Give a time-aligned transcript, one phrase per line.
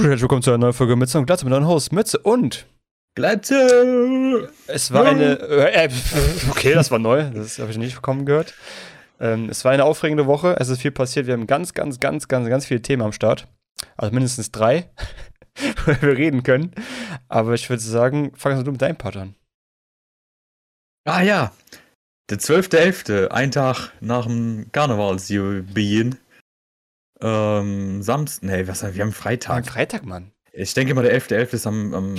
[0.00, 2.66] Herzlich willkommen zu einer neuen Folge Mütze und Glatze mit eurem Host Mütze und
[3.16, 4.48] Glatze!
[4.68, 5.40] es war eine.
[5.40, 5.90] Äh, äh,
[6.50, 8.54] okay, das war neu, das habe ich nicht bekommen gehört.
[9.18, 12.28] Ähm, es war eine aufregende Woche, es ist viel passiert, wir haben ganz, ganz, ganz,
[12.28, 13.48] ganz, ganz viele Themen am Start.
[13.96, 14.88] Also mindestens drei,
[15.84, 16.70] worüber wir reden können.
[17.26, 19.34] Aber ich würde sagen, fang du mit deinem Part an.
[21.04, 21.50] Ah ja,
[22.30, 26.16] der 12.11., ein Tag nach dem Karnevalsjubiläum.
[27.20, 29.56] Ähm, Samstag, nee, was, wir haben Freitag.
[29.56, 30.32] Am Freitag, Mann.
[30.52, 31.54] Ich denke mal, der 11.11.
[31.54, 32.14] ist am, am,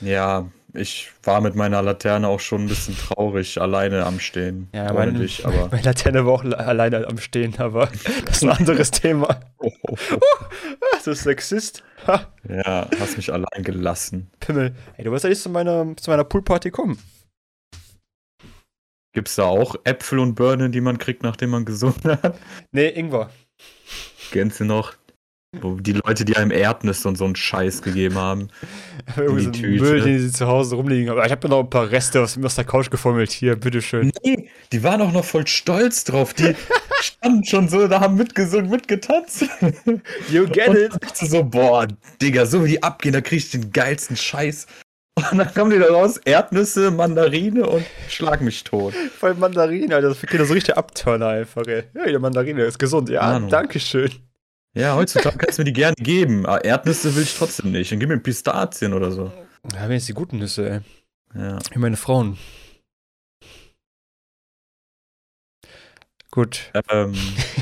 [0.00, 4.68] Ja, ich war mit meiner Laterne auch schon ein bisschen traurig, alleine am Stehen.
[4.74, 5.68] Ja, Ohne meine, dich, aber.
[5.70, 7.86] meine Laterne war auch le- alleine am Stehen, aber
[8.26, 9.40] das ist ein anderes Thema.
[9.58, 10.18] Oh, oh, oh.
[10.92, 11.82] Das ist Sexist.
[12.06, 14.30] Ha, Ja, hast mich allein gelassen.
[14.40, 14.74] Pimmel.
[14.96, 16.98] Ey, du wirst ja nicht zu meiner, zu meiner Poolparty kommen.
[19.12, 22.38] Gibt's da auch Äpfel und Birnen, die man kriegt, nachdem man gesungen hat?
[22.70, 23.30] Nee, Ingwer.
[24.30, 24.94] Kennst du noch?
[25.58, 28.48] Wo die Leute, die einem Erdnüsse und so einen Scheiß gegeben haben.
[29.16, 29.82] Irgendwie so Tüte.
[29.82, 31.10] Müll, den sie zu Hause rumliegen.
[31.10, 33.32] Aber ich habe mir noch ein paar Reste aus, aus der Couch gefummelt.
[33.32, 34.12] Hier, bitteschön.
[34.24, 36.34] Nee, die waren auch noch voll stolz drauf.
[36.34, 36.54] Die
[37.00, 39.44] standen schon so, da haben mitgesungen, mitgetanzt.
[40.30, 40.92] You get und it.
[40.92, 41.88] ich dachte so, boah,
[42.22, 44.68] Digga, so wie die abgehen, da krieg ich den geilsten Scheiß.
[45.32, 48.94] Und dann kommen die da raus, Erdnüsse, Mandarine und schlag mich tot.
[49.18, 50.10] Voll Mandarine, Alter.
[50.10, 51.82] Das für Kinder so richtig Abturner einfach, ey.
[51.92, 53.08] Ja, die Mandarine ist gesund.
[53.10, 53.50] Ja, Ahnung.
[53.50, 54.10] danke schön.
[54.74, 56.46] Ja, heutzutage kannst du mir die gerne geben.
[56.46, 57.90] Aber Erdnüsse will ich trotzdem nicht.
[57.90, 59.32] Dann gib mir Pistazien oder so.
[59.74, 60.80] Ja, wenigstens die guten Nüsse, ey.
[61.34, 61.58] Ja.
[61.72, 62.38] Wie meine Frauen.
[66.30, 66.70] Gut.
[66.90, 67.14] Ähm,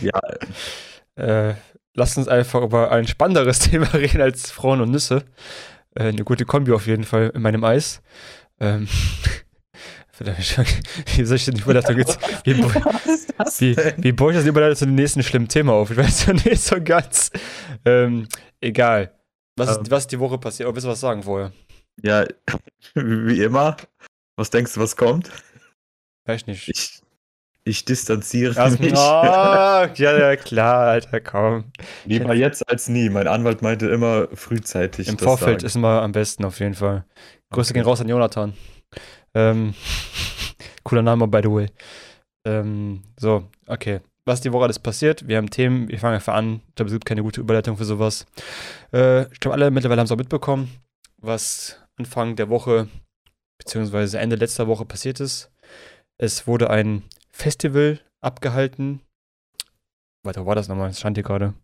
[0.03, 0.20] ja,
[1.19, 1.55] Äh,
[1.95, 5.25] lasst uns einfach über ein spannenderes Thema reden als Frauen und Nüsse.
[5.97, 8.03] Äh, eine gute Kombi auf jeden Fall in meinem Eis.
[8.61, 8.89] Ähm,
[11.17, 12.19] wie soll ich denn die Überleitung jetzt?
[12.45, 15.91] Wie, ist wie, wie baue ich das Überleitung zu dem nächsten schlimmen Thema auf?
[15.91, 17.31] Ich weiß ja nicht so ganz.
[17.84, 18.27] Ähm,
[18.61, 19.12] egal.
[19.57, 19.91] Was ist, Ähm.
[19.91, 20.69] was ist die Woche passiert?
[20.69, 21.53] Oh, willst du was sagen vorher?
[22.03, 22.25] Ja,
[22.95, 23.77] wie immer.
[24.37, 25.31] Was denkst du, was kommt?
[26.27, 26.69] Weiß nicht.
[26.69, 27.01] Ich,
[27.65, 28.93] ich distanziere Also, mich.
[28.93, 31.73] oh, ja, ja, klar, Alter, komm.
[32.05, 33.09] Lieber jetzt als nie.
[33.11, 35.09] Mein Anwalt meinte immer frühzeitig.
[35.09, 35.67] Im das Vorfeld sagen.
[35.67, 37.05] ist immer am besten auf jeden Fall.
[37.51, 37.81] Grüße Okay.
[37.81, 38.55] gehen raus an Jonathan.
[39.38, 39.75] Ähm,
[40.82, 41.66] cooler Name, by the way.
[42.44, 44.00] Ähm, so, okay.
[44.25, 45.26] Was die Woche alles passiert?
[45.26, 46.60] Wir haben Themen, wir fangen einfach an.
[46.69, 48.27] Ich glaube, es gibt keine gute Überleitung für sowas.
[48.93, 50.71] Äh, ich glaube, alle mittlerweile haben es auch mitbekommen,
[51.16, 52.88] was Anfang der Woche,
[53.59, 55.50] beziehungsweise Ende letzter Woche passiert ist.
[56.19, 59.00] Es wurde ein Festival abgehalten.
[60.25, 60.88] Warte, wo war das nochmal?
[60.88, 61.54] Das stand hier gerade.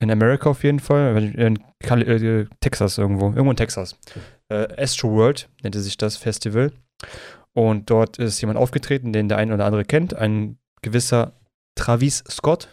[0.00, 1.34] In Amerika auf jeden Fall.
[1.34, 3.26] In Kali äh, Texas irgendwo.
[3.26, 3.96] Irgendwo in Texas.
[4.48, 6.72] Äh, Astro World nannte sich das Festival.
[7.52, 10.14] Und dort ist jemand aufgetreten, den der ein oder andere kennt.
[10.14, 11.32] Ein gewisser
[11.74, 12.68] Travis Scott,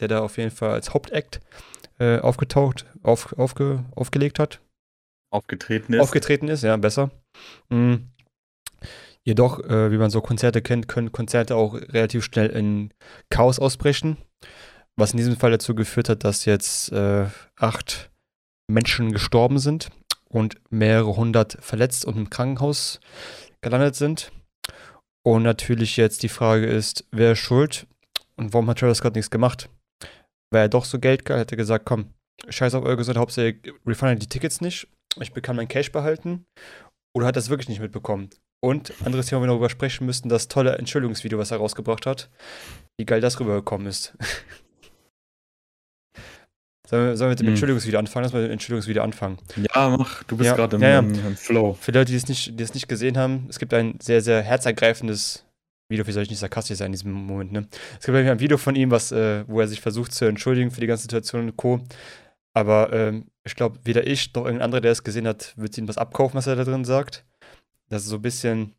[0.00, 1.40] der da auf jeden Fall als Hauptact
[1.98, 4.60] äh, aufgetaucht, auf, aufge, aufgelegt hat
[5.36, 6.00] aufgetreten ist.
[6.00, 7.10] aufgetreten ist, ja, besser.
[7.68, 8.08] Mhm.
[9.22, 12.92] Jedoch, äh, wie man so Konzerte kennt, können Konzerte auch relativ schnell in
[13.28, 14.16] Chaos ausbrechen.
[14.98, 17.26] Was in diesem Fall dazu geführt hat, dass jetzt äh,
[17.56, 18.10] acht
[18.70, 19.90] Menschen gestorben sind
[20.28, 23.00] und mehrere hundert verletzt und im Krankenhaus
[23.60, 24.32] gelandet sind.
[25.24, 27.86] Und natürlich jetzt die Frage ist, wer ist schuld
[28.36, 29.68] und warum hat Travis Scott nichts gemacht?
[30.50, 32.14] Weil er doch so Geld geil hätte gesagt, komm,
[32.48, 34.88] scheiß auf eure Gesundheit, Hauptsache refundet die Tickets nicht
[35.20, 36.46] ich kann mein Cash behalten
[37.14, 38.30] oder hat das wirklich nicht mitbekommen.
[38.62, 42.30] Und anderes Thema, wo wir darüber sprechen müssten, das tolle Entschuldigungsvideo, was er rausgebracht hat,
[42.98, 44.16] wie geil das rübergekommen ist.
[46.86, 47.52] sollen, wir, sollen wir mit dem Hm.
[47.52, 48.24] Entschuldigungsvideo anfangen?
[48.24, 49.38] Lass mal mit dem Entschuldigungsvideo anfangen.
[49.56, 50.22] Ja, mach.
[50.24, 50.98] Du bist Ja, gerade im, ja, ja.
[51.00, 51.74] im, Flow.
[51.80, 54.42] Für Leute, die es, nicht, die es nicht gesehen haben, es gibt ein sehr, sehr
[54.42, 55.44] herzergreifendes
[55.88, 57.68] Video, wie soll ich nicht sarkastisch sein in diesem Moment, ne?
[58.00, 60.80] Es gibt ein Video von ihm, was, äh, wo er sich versucht zu entschuldigen für
[60.80, 61.80] die ganze Situation und Co.
[62.54, 65.86] Aber ähm, ich glaube, weder ich noch irgendein anderer, der es gesehen hat, wird ihm
[65.86, 67.24] was abkaufen, was er da drin sagt.
[67.88, 68.72] Das ist so ein bisschen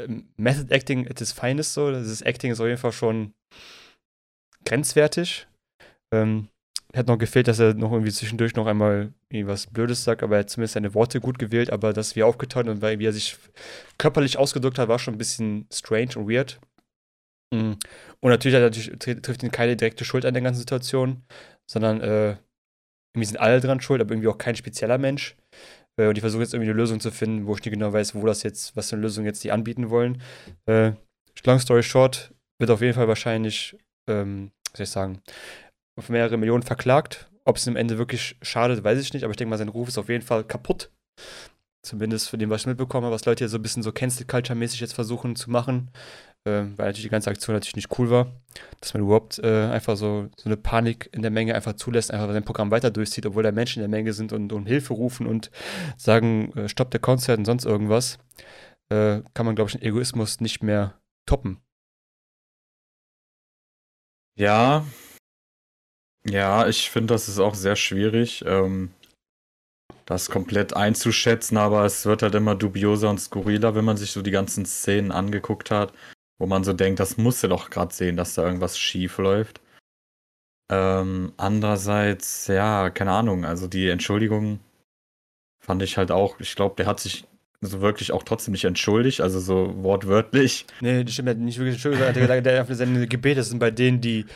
[0.00, 1.90] ähm, Method Acting at its finest so.
[1.90, 3.34] Dieses Acting ist auf jeden Fall schon
[4.64, 5.46] grenzwertig.
[6.12, 6.48] Ähm,
[6.94, 10.36] hat noch gefehlt, dass er noch irgendwie zwischendurch noch einmal irgendwie was Blödes sagt, aber
[10.36, 13.12] er hat zumindest seine Worte gut gewählt, aber das, wie er aufgetaucht und wie er
[13.12, 13.36] sich
[13.98, 16.60] körperlich ausgedrückt hat, war schon ein bisschen strange und weird.
[17.52, 17.72] Mm.
[18.20, 21.22] Und natürlich, er natürlich tr- trifft ihn keine direkte Schuld an der ganzen Situation,
[21.70, 22.36] sondern äh,
[23.14, 25.36] irgendwie sind alle dran schuld, aber irgendwie auch kein spezieller Mensch.
[25.98, 28.14] Äh, und ich versuche jetzt irgendwie eine Lösung zu finden, wo ich nicht genau weiß,
[28.14, 30.22] wo das jetzt, was für eine Lösung jetzt die anbieten wollen.
[30.66, 30.92] Äh,
[31.44, 33.76] long story short, wird auf jeden Fall wahrscheinlich,
[34.08, 35.22] ähm, was soll ich sagen,
[35.96, 39.36] auf mehrere Millionen verklagt Ob es im Ende wirklich schadet, weiß ich nicht, aber ich
[39.36, 40.90] denke mal, sein Ruf ist auf jeden Fall kaputt.
[41.84, 44.94] Zumindest von dem, was ich mitbekomme, was Leute hier so ein bisschen so Cancel-Culture-mäßig jetzt
[44.94, 45.92] versuchen zu machen.
[46.44, 48.32] Äh, weil natürlich die ganze Aktion natürlich nicht cool war.
[48.80, 52.32] Dass man überhaupt äh, einfach so, so eine Panik in der Menge einfach zulässt, einfach
[52.32, 55.26] sein Programm weiter durchzieht, obwohl da Menschen in der Menge sind und um Hilfe rufen
[55.26, 55.50] und
[55.96, 58.18] sagen, äh, stopp der Konzert und sonst irgendwas.
[58.88, 61.60] Äh, kann man, glaube ich, den Egoismus nicht mehr toppen.
[64.36, 64.84] Ja.
[66.28, 68.44] Ja, ich finde, das ist auch sehr schwierig.
[68.46, 68.90] Ähm,
[70.06, 74.22] das komplett einzuschätzen, aber es wird halt immer dubioser und skurriler, wenn man sich so
[74.22, 75.92] die ganzen Szenen angeguckt hat,
[76.38, 79.60] wo man so denkt, das musst du doch gerade sehen, dass da irgendwas schief läuft.
[80.70, 84.60] Ähm, andererseits, ja, keine Ahnung, also die Entschuldigung
[85.60, 87.24] fand ich halt auch, ich glaube, der hat sich
[87.60, 90.66] so wirklich auch trotzdem nicht entschuldigt, also so wortwörtlich.
[90.80, 93.70] Nee, das stimmt, er hat nicht wirklich entschuldigt, der, der, der, seine Gebete sind bei
[93.70, 94.26] denen, die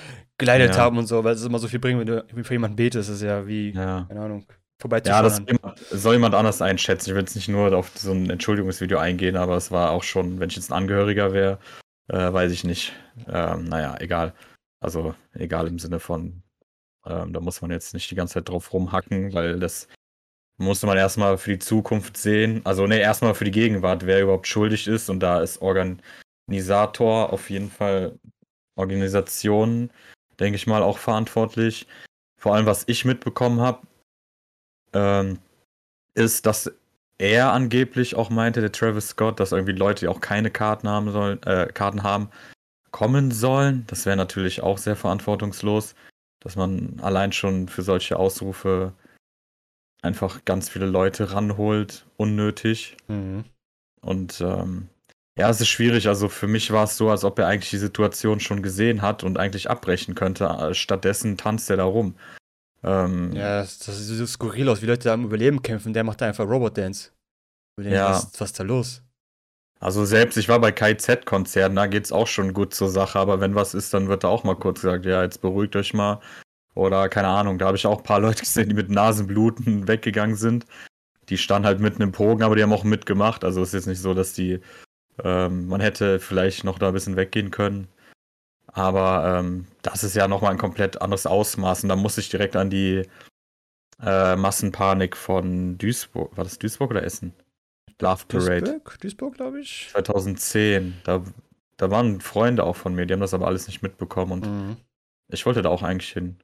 [0.40, 0.80] geleitet ja.
[0.80, 3.22] haben und so, weil es immer so viel bringt, wenn du für jemanden betest, ist
[3.22, 4.06] ja wie, ja.
[4.08, 4.44] keine Ahnung
[5.04, 5.42] ja, das
[5.90, 7.10] soll jemand, anders einschätzen.
[7.10, 10.40] Ich will jetzt nicht nur auf so ein Entschuldigungsvideo eingehen, aber es war auch schon,
[10.40, 11.58] wenn ich jetzt ein Angehöriger wäre,
[12.08, 12.92] äh, weiß ich nicht.
[13.28, 14.32] Ähm, naja, egal.
[14.80, 16.42] Also egal im Sinne von,
[17.06, 19.88] ähm, da muss man jetzt nicht die ganze Zeit drauf rumhacken, weil das
[20.56, 22.62] musste man erstmal für die Zukunft sehen.
[22.64, 25.10] Also ne, erstmal für die Gegenwart, wer überhaupt schuldig ist.
[25.10, 28.18] Und da ist Organisator auf jeden Fall
[28.76, 29.90] Organisation,
[30.40, 31.86] denke ich mal, auch verantwortlich.
[32.38, 33.86] Vor allem, was ich mitbekommen habe,
[34.92, 35.38] ähm,
[36.14, 36.72] ist, dass
[37.18, 41.12] er angeblich auch meinte, der Travis Scott, dass irgendwie Leute, die auch keine Karten haben
[41.12, 42.30] sollen, äh, Karten haben,
[42.90, 43.84] kommen sollen.
[43.86, 45.94] Das wäre natürlich auch sehr verantwortungslos,
[46.40, 48.94] dass man allein schon für solche Ausrufe
[50.02, 52.96] einfach ganz viele Leute ranholt, unnötig.
[53.08, 53.44] Mhm.
[54.00, 54.88] Und ähm,
[55.40, 56.06] ja, es ist schwierig.
[56.06, 59.24] Also für mich war es so, als ob er eigentlich die Situation schon gesehen hat
[59.24, 60.74] und eigentlich abbrechen könnte.
[60.74, 62.14] Stattdessen tanzt er da rum.
[62.82, 65.94] Ähm, ja, das, das sieht so skurril aus, wie Leute da am Überleben kämpfen.
[65.94, 67.10] Der macht da einfach Robot-Dance.
[67.78, 68.10] Ja.
[68.10, 69.02] Was, was ist da los?
[69.78, 73.54] Also selbst, ich war bei KZ-Konzerten, da geht's auch schon gut zur Sache, aber wenn
[73.54, 76.20] was ist, dann wird da auch mal kurz gesagt, ja, jetzt beruhigt euch mal.
[76.74, 80.36] Oder keine Ahnung, da habe ich auch ein paar Leute gesehen, die mit Nasenbluten weggegangen
[80.36, 80.66] sind.
[81.30, 83.42] Die standen halt mitten im Pogen, aber die haben auch mitgemacht.
[83.42, 84.60] Also es ist jetzt nicht so, dass die,
[85.24, 87.88] ähm, man hätte vielleicht noch da ein bisschen weggehen können.
[88.66, 91.82] Aber ähm, das ist ja nochmal ein komplett anderes Ausmaß.
[91.82, 93.04] Und da muss ich direkt an die
[94.02, 97.32] äh, Massenpanik von Duisburg, war das Duisburg oder Essen?
[98.00, 98.60] Love Parade.
[98.60, 99.88] Duisburg, Duisburg glaube ich.
[99.92, 100.94] 2010.
[101.04, 101.22] Da,
[101.76, 104.32] da waren Freunde auch von mir, die haben das aber alles nicht mitbekommen.
[104.32, 104.76] Und mhm.
[105.28, 106.36] ich wollte da auch eigentlich hin.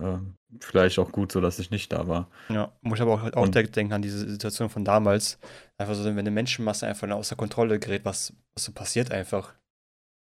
[0.00, 0.18] Äh,
[0.60, 2.28] vielleicht auch gut so, dass ich nicht da war.
[2.48, 5.38] Ja, muss ich aber auch, auch direkt denken an diese Situation von damals.
[5.78, 9.54] Einfach so, wenn eine Menschenmasse einfach außer Kontrolle gerät, was, was so passiert einfach.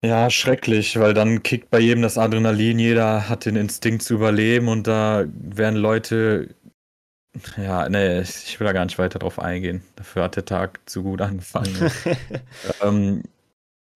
[0.04, 4.68] Ja, schrecklich, weil dann kickt bei jedem das Adrenalin, jeder hat den Instinkt zu überleben
[4.68, 6.56] und da werden Leute.
[7.58, 9.84] Ja, nee, ich will da gar nicht weiter drauf eingehen.
[9.96, 11.92] Dafür hat der Tag zu gut angefangen.
[12.84, 13.24] ähm,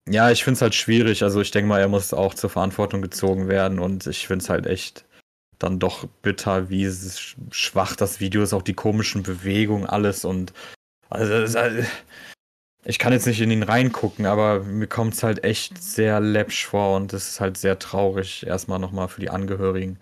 [0.08, 1.22] ja, ich finde es halt schwierig.
[1.22, 4.50] Also ich denke mal, er muss auch zur Verantwortung gezogen werden und ich finde es
[4.50, 5.04] halt echt
[5.62, 6.90] dann doch bitter, wie
[7.50, 10.52] schwach das Video ist, auch die komischen Bewegungen, alles und
[11.08, 11.82] also, also
[12.84, 16.66] ich kann jetzt nicht in ihn reingucken, aber mir kommt es halt echt sehr läppsch
[16.66, 19.98] vor und es ist halt sehr traurig, erstmal nochmal für die Angehörigen,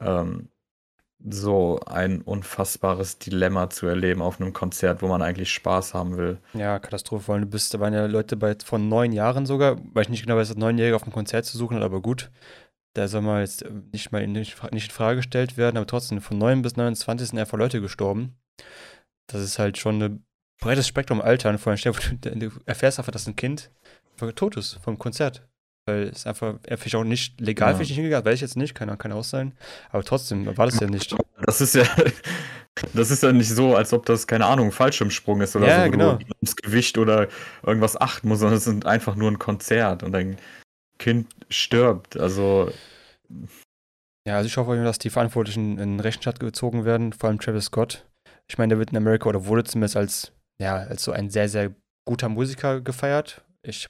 [0.00, 0.48] ähm,
[1.30, 6.38] so ein unfassbares Dilemma zu erleben auf einem Konzert, wo man eigentlich Spaß haben will.
[6.52, 10.02] Ja, Katastrophe, weil du bist, da waren ja Leute bei, von neun Jahren sogar, weil
[10.02, 12.30] ich nicht genau weiß, Neunjährige auf einem Konzert zu suchen hat, aber gut.
[12.94, 16.38] Da soll man jetzt nicht mal in, nicht, in Frage gestellt werden, aber trotzdem, von
[16.38, 18.36] 9 bis 29 sind einfach Leute gestorben.
[19.28, 20.20] Das ist halt schon eine
[20.60, 23.70] breites Spektrum Alter und vor allem, du erfährst einfach, dass ein Kind
[24.36, 25.46] tot ist vom Konzert.
[25.84, 27.78] Weil es einfach, er vielleicht auch nicht legal ja.
[27.78, 29.52] nicht hingegangen, weiß ich jetzt nicht, kann, kann auch sein.
[29.90, 31.16] Aber trotzdem war das ja nicht.
[31.44, 31.84] Das ist ja,
[32.94, 35.84] das ist ja nicht so, als ob das, keine Ahnung, ein Fallschirmsprung ist oder ja,
[35.84, 36.12] so, genau.
[36.14, 37.26] du ums Gewicht oder
[37.64, 40.36] irgendwas achten musst, sondern es ist einfach nur ein Konzert und ein
[41.02, 42.16] Kind stirbt.
[42.16, 42.70] Also.
[44.26, 48.06] Ja, also ich hoffe, dass die Verantwortlichen in Rechenschaft gezogen werden, vor allem Travis Scott.
[48.48, 51.48] Ich meine, der wird in Amerika oder wurde zumindest als ja, als so ein sehr,
[51.48, 51.74] sehr
[52.06, 53.42] guter Musiker gefeiert.
[53.62, 53.88] Ich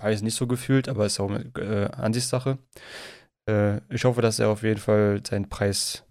[0.00, 2.58] habe es nicht so gefühlt, aber es ist auch eine äh, Ansichtssache.
[3.50, 6.04] Äh, ich hoffe, dass er auf jeden Fall seinen Preis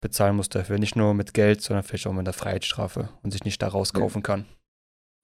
[0.00, 0.78] bezahlen muss dafür.
[0.78, 4.22] Nicht nur mit Geld, sondern vielleicht auch mit einer Freiheitsstrafe und sich nicht da rauskaufen
[4.22, 4.46] kann.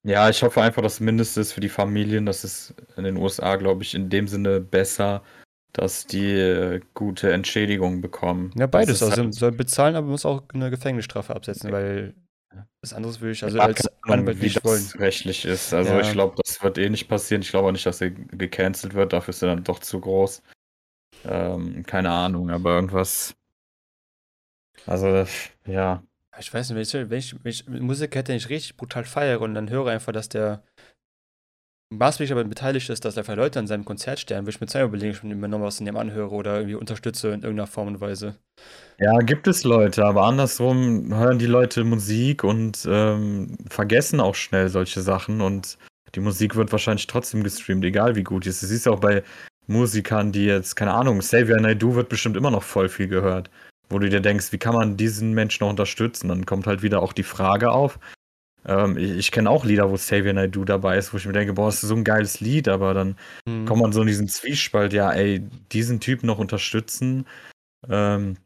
[0.04, 2.26] Ja, ich hoffe einfach, das Mindeste ist für die Familien.
[2.26, 5.22] Das ist in den USA, glaube ich, in dem Sinne besser,
[5.72, 8.52] dass die äh, gute Entschädigung bekommen.
[8.56, 9.02] Ja, beides.
[9.02, 12.14] Also halt soll bezahlen, aber muss auch eine Gefängnisstrafe absetzen, weil
[12.80, 14.84] was anderes würde ich also als Anwalt nicht wollen.
[14.96, 15.74] rechtlich ist.
[15.74, 16.00] Also ja.
[16.00, 17.42] ich glaube, das wird eh nicht passieren.
[17.42, 19.12] Ich glaube auch nicht, dass er gecancelt wird.
[19.12, 20.42] Dafür ist er dann doch zu groß.
[21.24, 23.34] Ähm, keine Ahnung, aber irgendwas.
[24.86, 25.26] Also,
[25.66, 26.02] ja.
[26.40, 29.04] Ich weiß nicht, wenn ich, wenn ich, wenn ich Musik hätte, den ich richtig brutal
[29.04, 30.62] feiere und dann höre einfach, dass der
[31.90, 34.84] maßgeblich aber beteiligt ist, dass einfach Leute an seinem Konzert sterben, würde ich mir zwei
[34.84, 38.00] überlegen, schon immer noch was in dem anhöre oder irgendwie unterstütze in irgendeiner Form und
[38.00, 38.36] Weise.
[38.98, 44.68] Ja, gibt es Leute, aber andersrum hören die Leute Musik und ähm, vergessen auch schnell
[44.68, 45.78] solche Sachen und
[46.14, 48.62] die Musik wird wahrscheinlich trotzdem gestreamt, egal wie gut die ist.
[48.62, 49.22] Du siehst auch bei
[49.66, 53.50] Musikern, die jetzt, keine Ahnung, Xavier Naidoo wird bestimmt immer noch voll viel gehört.
[53.90, 56.28] Wo du dir denkst, wie kann man diesen Menschen noch unterstützen?
[56.28, 57.98] Dann kommt halt wieder auch die Frage auf.
[58.66, 61.54] Ähm, ich, ich kenne auch Lieder, wo Xavier Naidoo dabei ist, wo ich mir denke,
[61.54, 63.16] boah, das ist so ein geiles Lied, aber dann
[63.46, 63.64] mhm.
[63.64, 65.40] kommt man so in diesen Zwiespalt, ja, ey,
[65.72, 67.26] diesen Typ noch unterstützen.
[67.88, 68.36] Ähm,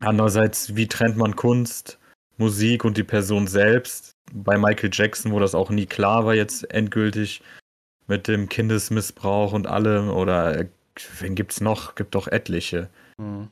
[0.00, 1.98] andererseits, wie trennt man Kunst,
[2.38, 4.12] Musik und die Person selbst?
[4.32, 7.42] Bei Michael Jackson, wo das auch nie klar war, jetzt endgültig
[8.06, 10.68] mit dem Kindesmissbrauch und allem oder äh,
[11.20, 11.94] wen gibt's noch?
[11.94, 12.88] Gibt doch etliche.
[13.18, 13.48] Mhm.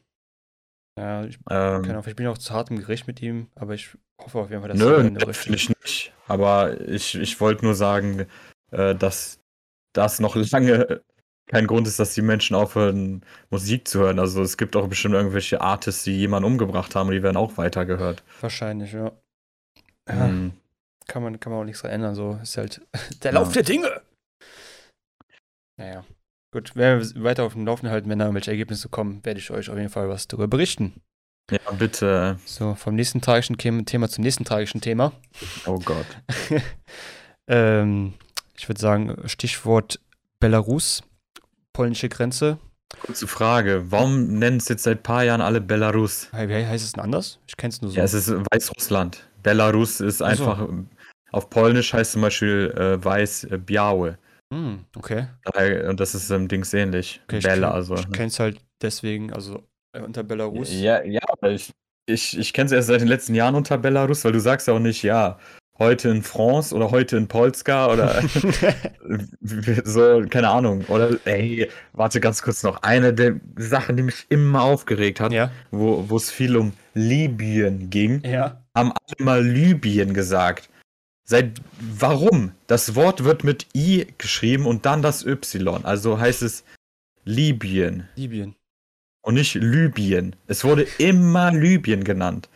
[0.98, 3.74] Ja, ich, ähm, kann auch, ich bin auch zu hart im Gericht mit ihm, aber
[3.74, 6.12] ich hoffe auf jeden Fall, dass nö, er natürlich nicht.
[6.26, 8.26] Aber ich, ich wollte nur sagen,
[8.70, 9.40] äh, dass
[9.92, 11.02] das noch lange
[11.46, 14.18] kein Grund ist, dass die Menschen aufhören, Musik zu hören.
[14.18, 17.56] Also es gibt auch bestimmt irgendwelche Artists, die jemanden umgebracht haben und die werden auch
[17.56, 18.24] weitergehört.
[18.40, 19.12] Wahrscheinlich, ja.
[20.08, 20.52] ja mhm.
[21.06, 22.14] kann, man, kann man auch nichts dran ändern.
[22.14, 22.80] So ist halt
[23.22, 23.54] der Lauf ja.
[23.54, 24.02] der Dinge.
[25.78, 26.04] Naja.
[26.56, 29.50] Gut, wenn wir weiter auf dem Laufenden halten, wenn da irgendwelche Ergebnisse kommen, werde ich
[29.50, 31.02] euch auf jeden Fall was darüber berichten.
[31.50, 32.38] Ja, bitte.
[32.46, 35.12] So, vom nächsten tragischen Thema zum nächsten tragischen Thema.
[35.66, 36.06] Oh Gott.
[37.46, 38.14] ähm,
[38.56, 40.00] ich würde sagen, Stichwort
[40.40, 41.02] Belarus,
[41.74, 42.56] polnische Grenze.
[43.04, 46.30] Kurze Frage, warum nennen es jetzt seit ein paar Jahren alle Belarus?
[46.32, 47.38] Wie heißt es denn anders?
[47.48, 47.98] Ich kenne es nur so.
[47.98, 49.28] Ja, es ist Weißrussland.
[49.42, 50.86] Belarus ist einfach, so.
[51.32, 54.16] auf Polnisch heißt zum Beispiel äh, Weiß-Białe.
[54.52, 55.26] Hm, okay.
[55.88, 57.20] Und das ist im Dings ähnlich.
[57.24, 57.94] Okay, Bella, also.
[57.94, 59.62] Ich kenne es halt deswegen, also
[59.92, 60.72] äh, unter Belarus.
[60.72, 61.72] Ja, ja, ich,
[62.06, 64.74] ich, ich kenne es erst seit den letzten Jahren unter Belarus, weil du sagst ja
[64.74, 65.38] auch nicht, ja,
[65.78, 68.22] heute in France oder heute in Polska oder
[69.84, 70.84] so, keine Ahnung.
[70.88, 72.82] Oder, ey, warte ganz kurz noch.
[72.82, 75.50] Eine der Sachen, die mich immer aufgeregt hat, ja.
[75.70, 78.62] wo es viel um Libyen ging, ja.
[78.74, 80.70] haben alle mal Libyen gesagt.
[81.28, 82.52] Seit warum?
[82.68, 85.84] Das Wort wird mit I geschrieben und dann das Y.
[85.84, 86.64] Also heißt es
[87.24, 88.08] Libyen.
[88.14, 88.54] Libyen.
[89.22, 90.36] Und nicht Libyen.
[90.46, 92.48] Es wurde immer Libyen genannt.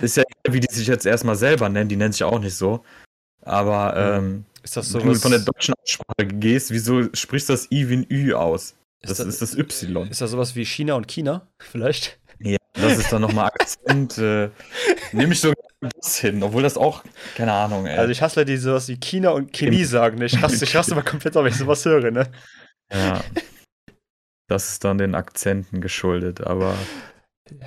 [0.00, 2.84] Ist ja wie die sich jetzt erstmal selber nennen, die nennen sich auch nicht so.
[3.44, 7.54] Aber ähm, ist das so wenn du von der deutschen Aussprache gehst, wieso sprichst du
[7.54, 8.76] das I wie ein Ü aus?
[9.00, 10.08] Das ist das, ist das Y.
[10.08, 12.20] Ist das sowas wie China und China, vielleicht?
[12.74, 14.18] Das ist dann nochmal Akzent.
[14.18, 14.50] äh,
[15.12, 17.04] nehme ich sogar das hin, obwohl das auch,
[17.36, 17.98] keine Ahnung, ey.
[17.98, 20.18] Also ich hasse Leute, die sowas wie China und Chemie sagen.
[20.18, 20.26] Ne?
[20.26, 22.30] Ich hasse, ich hasse mal komplett, wenn ich sowas höre, ne?
[22.92, 23.22] Ja.
[24.48, 26.74] Das ist dann den Akzenten geschuldet, aber.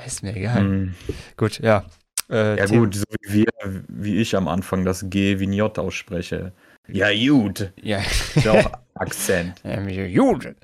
[0.05, 0.59] Ist mir egal.
[0.59, 0.95] Hm.
[1.37, 1.85] Gut, ja.
[2.29, 6.53] Äh, ja, gut, so wie wir, wie ich am Anfang das G wie J ausspreche.
[6.87, 7.71] Ja, gut.
[7.81, 7.99] Ja.
[7.99, 9.61] Ist ja auch Akzent.
[9.63, 10.55] Ja, gut.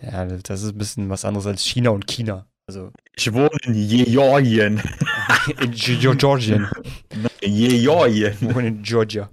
[0.00, 2.46] ja, das ist ein bisschen was anderes als China und China.
[2.68, 2.92] Also.
[3.14, 4.82] Ich wohne in Georgien.
[5.60, 6.68] in Georgien.
[7.40, 8.32] Georgien.
[8.40, 9.30] Ich wohne in Georgia.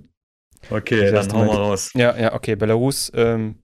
[0.69, 1.91] Okay, das dann hauen wir raus.
[1.95, 2.55] Ja, ja, okay.
[2.55, 3.63] Belarus, ähm,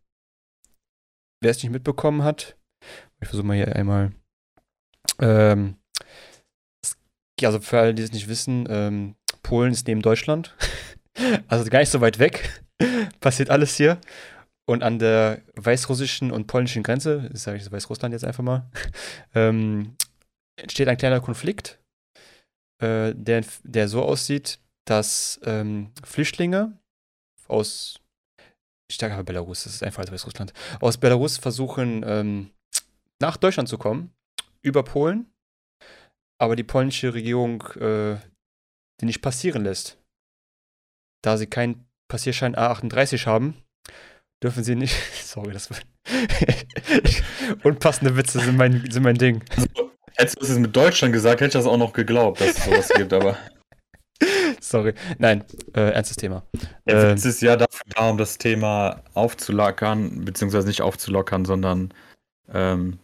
[1.41, 2.57] wer es nicht mitbekommen hat,
[3.21, 4.11] ich versuche mal hier einmal.
[5.19, 5.75] Ähm,
[7.41, 10.55] also für alle, die es nicht wissen, ähm, Polen ist neben Deutschland.
[11.47, 12.63] also gar nicht so weit weg.
[13.19, 13.99] Passiert alles hier.
[14.69, 18.69] Und an der weißrussischen und polnischen Grenze, das sage ich Weißrussland jetzt einfach mal,
[19.33, 19.95] ähm,
[20.61, 21.79] entsteht ein kleiner Konflikt,
[22.79, 26.77] äh, der, der so aussieht, dass ähm, Flüchtlinge
[27.47, 27.99] aus,
[28.91, 32.51] ich sage aber Belarus, das ist einfach als Weißrussland, aus Belarus versuchen, ähm,
[33.19, 34.13] nach Deutschland zu kommen,
[34.61, 35.33] über Polen,
[36.39, 38.17] aber die polnische Regierung äh,
[39.01, 39.97] die nicht passieren lässt.
[41.23, 43.63] Da sie keinen Passierschein A38 haben,
[44.43, 44.95] dürfen sie nicht.
[45.23, 45.69] Sorry, das.
[47.63, 49.43] Unpassende Witze sind mein, sind mein Ding.
[49.55, 52.65] Also, hättest du es mit Deutschland gesagt, hätte ich das auch noch geglaubt, dass es
[52.65, 53.37] sowas gibt, aber.
[54.59, 54.93] Sorry.
[55.17, 55.43] Nein,
[55.73, 56.43] äh, ernstes Thema.
[56.85, 61.93] Der Witz äh, ist ja dafür da, um das Thema aufzulockern, beziehungsweise nicht aufzulockern, sondern
[62.51, 62.99] ähm,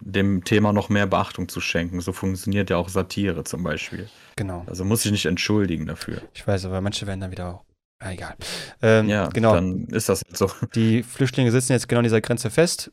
[0.00, 2.00] dem Thema noch mehr Beachtung zu schenken.
[2.00, 4.08] So funktioniert ja auch Satire zum Beispiel.
[4.36, 4.64] Genau.
[4.66, 6.22] Also muss ich nicht entschuldigen dafür.
[6.34, 7.64] Ich weiß, aber manche werden dann wieder auch
[8.00, 8.34] egal.
[8.80, 9.54] Ähm, ja, genau.
[9.54, 10.50] Dann ist das jetzt so.
[10.74, 12.90] Die Flüchtlinge sitzen jetzt genau an dieser Grenze fest,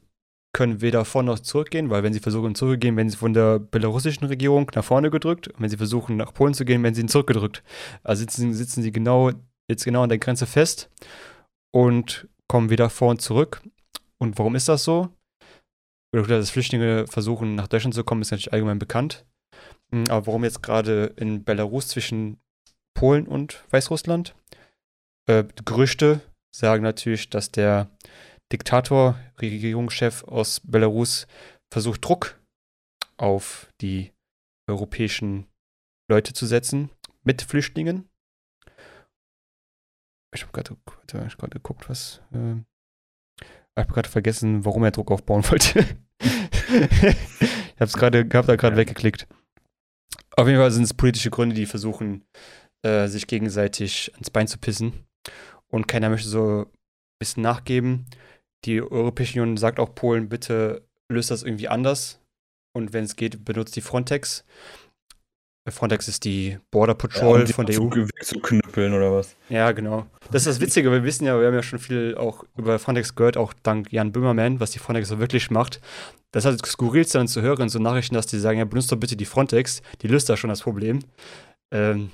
[0.54, 4.28] können weder vor noch zurückgehen, weil wenn sie versuchen zurückzugehen, werden sie von der belarussischen
[4.28, 5.48] Regierung nach vorne gedrückt.
[5.48, 7.64] Und wenn sie versuchen nach Polen zu gehen, werden sie zurückgedrückt.
[8.04, 9.32] Also sitzen, sitzen sie genau
[9.70, 10.90] jetzt genau an der Grenze fest
[11.72, 13.62] und kommen wieder vor und zurück.
[14.18, 15.10] Und warum ist das so?
[16.12, 19.26] Dass Flüchtlinge versuchen, nach Deutschland zu kommen, ist natürlich allgemein bekannt.
[19.92, 22.40] Hm, aber warum jetzt gerade in Belarus zwischen
[22.94, 24.36] Polen und Weißrussland?
[25.28, 26.22] Äh, Gerüchte
[26.56, 27.90] sagen natürlich, dass der
[28.52, 31.28] Diktator, Regierungschef aus Belarus
[31.72, 32.40] versucht, Druck
[33.18, 34.14] auf die
[34.70, 35.48] europäischen
[36.10, 36.90] Leute zu setzen
[37.24, 38.10] mit Flüchtlingen.
[40.34, 40.78] Ich habe gerade
[41.14, 42.22] hab geguckt, was.
[42.34, 42.56] Äh,
[43.42, 45.86] ich habe gerade vergessen, warum er Druck aufbauen wollte.
[46.20, 49.28] ich habe es gerade, hab da gerade weggeklickt.
[50.36, 52.26] Auf jeden Fall sind es politische Gründe, die versuchen,
[52.84, 55.06] äh, sich gegenseitig ans Bein zu pissen.
[55.72, 56.72] Und keiner möchte so ein
[57.20, 58.06] bisschen nachgeben.
[58.66, 62.20] Die Europäische Union sagt auch Polen, bitte löst das irgendwie anders.
[62.74, 64.46] Und wenn es geht, benutzt die Frontex.
[65.72, 67.90] Frontex ist die Border Patrol ja, um von der EU.
[68.22, 69.36] Zu knüppeln oder was?
[69.50, 70.06] Ja, genau.
[70.32, 73.16] Das ist das Witzige, wir wissen ja, wir haben ja schon viel auch über Frontex
[73.16, 75.82] gehört, auch dank Jan Böhmermann, was die Frontex so wirklich macht.
[76.32, 79.18] Das hat skurril dann zu hören, so Nachrichten, dass die sagen, ja, benutzt doch bitte
[79.18, 81.00] die Frontex, die löst da schon das Problem.
[81.72, 82.12] Ähm,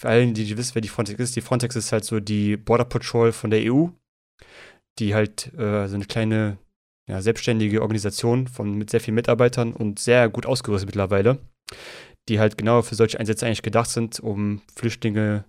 [0.00, 2.56] für allen, die, die wissen, wer die Frontex ist, die Frontex ist halt so die
[2.56, 3.88] Border Patrol von der EU,
[4.98, 6.58] die halt äh, so eine kleine,
[7.08, 11.38] ja, selbstständige Organisation von, mit sehr vielen Mitarbeitern und sehr gut ausgerüstet mittlerweile
[12.28, 15.44] die halt genau für solche Einsätze eigentlich gedacht sind, um Flüchtlinge,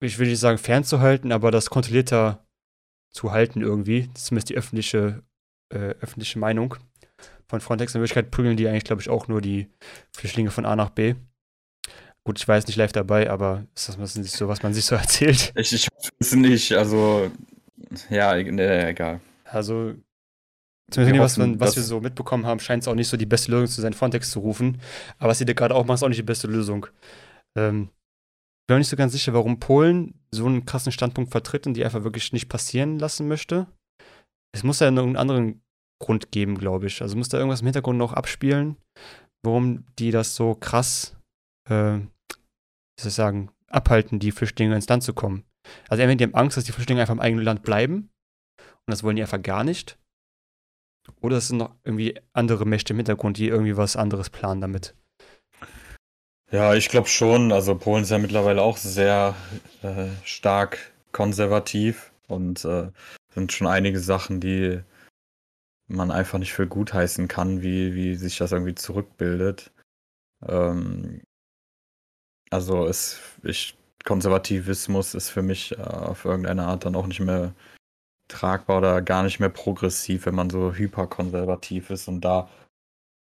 [0.00, 2.46] ich will nicht sagen fernzuhalten, aber das kontrollierter
[3.10, 4.10] zu halten irgendwie.
[4.14, 5.22] Zumindest die öffentliche,
[5.72, 6.76] äh, öffentliche Meinung
[7.48, 7.94] von Frontex.
[7.94, 9.68] In Wirklichkeit prügeln die eigentlich, glaube ich, auch nur die
[10.12, 11.14] Flüchtlinge von A nach B.
[12.24, 14.94] Gut, ich jetzt nicht live dabei, aber ist das was, so, was man sich so
[14.96, 15.52] erzählt?
[15.56, 15.88] Ich, ich
[16.20, 17.30] weiß nicht, also
[18.10, 19.20] ja, ne, egal.
[19.44, 19.94] Also
[20.90, 23.26] Zumindest wir was, hoffen, was wir so mitbekommen haben, scheint es auch nicht so die
[23.26, 24.80] beste Lösung zu sein, Frontex zu rufen.
[25.18, 26.86] Aber was sie da gerade auch machen, ist auch nicht die beste Lösung.
[27.56, 27.88] Ähm,
[28.62, 31.74] ich bin auch nicht so ganz sicher, warum Polen so einen krassen Standpunkt vertritt und
[31.74, 33.66] die einfach wirklich nicht passieren lassen möchte.
[34.54, 35.62] Es muss ja einen anderen
[36.00, 37.00] Grund geben, glaube ich.
[37.00, 38.76] Also muss da irgendwas im Hintergrund noch abspielen,
[39.42, 41.16] warum die das so krass,
[41.68, 45.44] äh, wie soll ich sagen, abhalten, die Flüchtlinge ins Land zu kommen.
[45.88, 48.10] Also entweder die haben Angst, dass die Flüchtlinge einfach im eigenen Land bleiben.
[48.58, 49.98] Und das wollen die einfach gar nicht.
[51.20, 54.94] Oder es sind noch irgendwie andere Mächte im Hintergrund, die irgendwie was anderes planen damit?
[56.50, 57.52] Ja, ich glaube schon.
[57.52, 59.34] Also Polen ist ja mittlerweile auch sehr
[59.82, 62.90] äh, stark konservativ und äh,
[63.34, 64.80] sind schon einige Sachen, die
[65.88, 69.72] man einfach nicht für gut heißen kann, wie, wie sich das irgendwie zurückbildet.
[70.46, 71.22] Ähm,
[72.52, 77.54] also ist, ich, Konservativismus ist für mich äh, auf irgendeine Art dann auch nicht mehr
[78.28, 82.48] tragbar oder gar nicht mehr progressiv, wenn man so hyperkonservativ ist und da.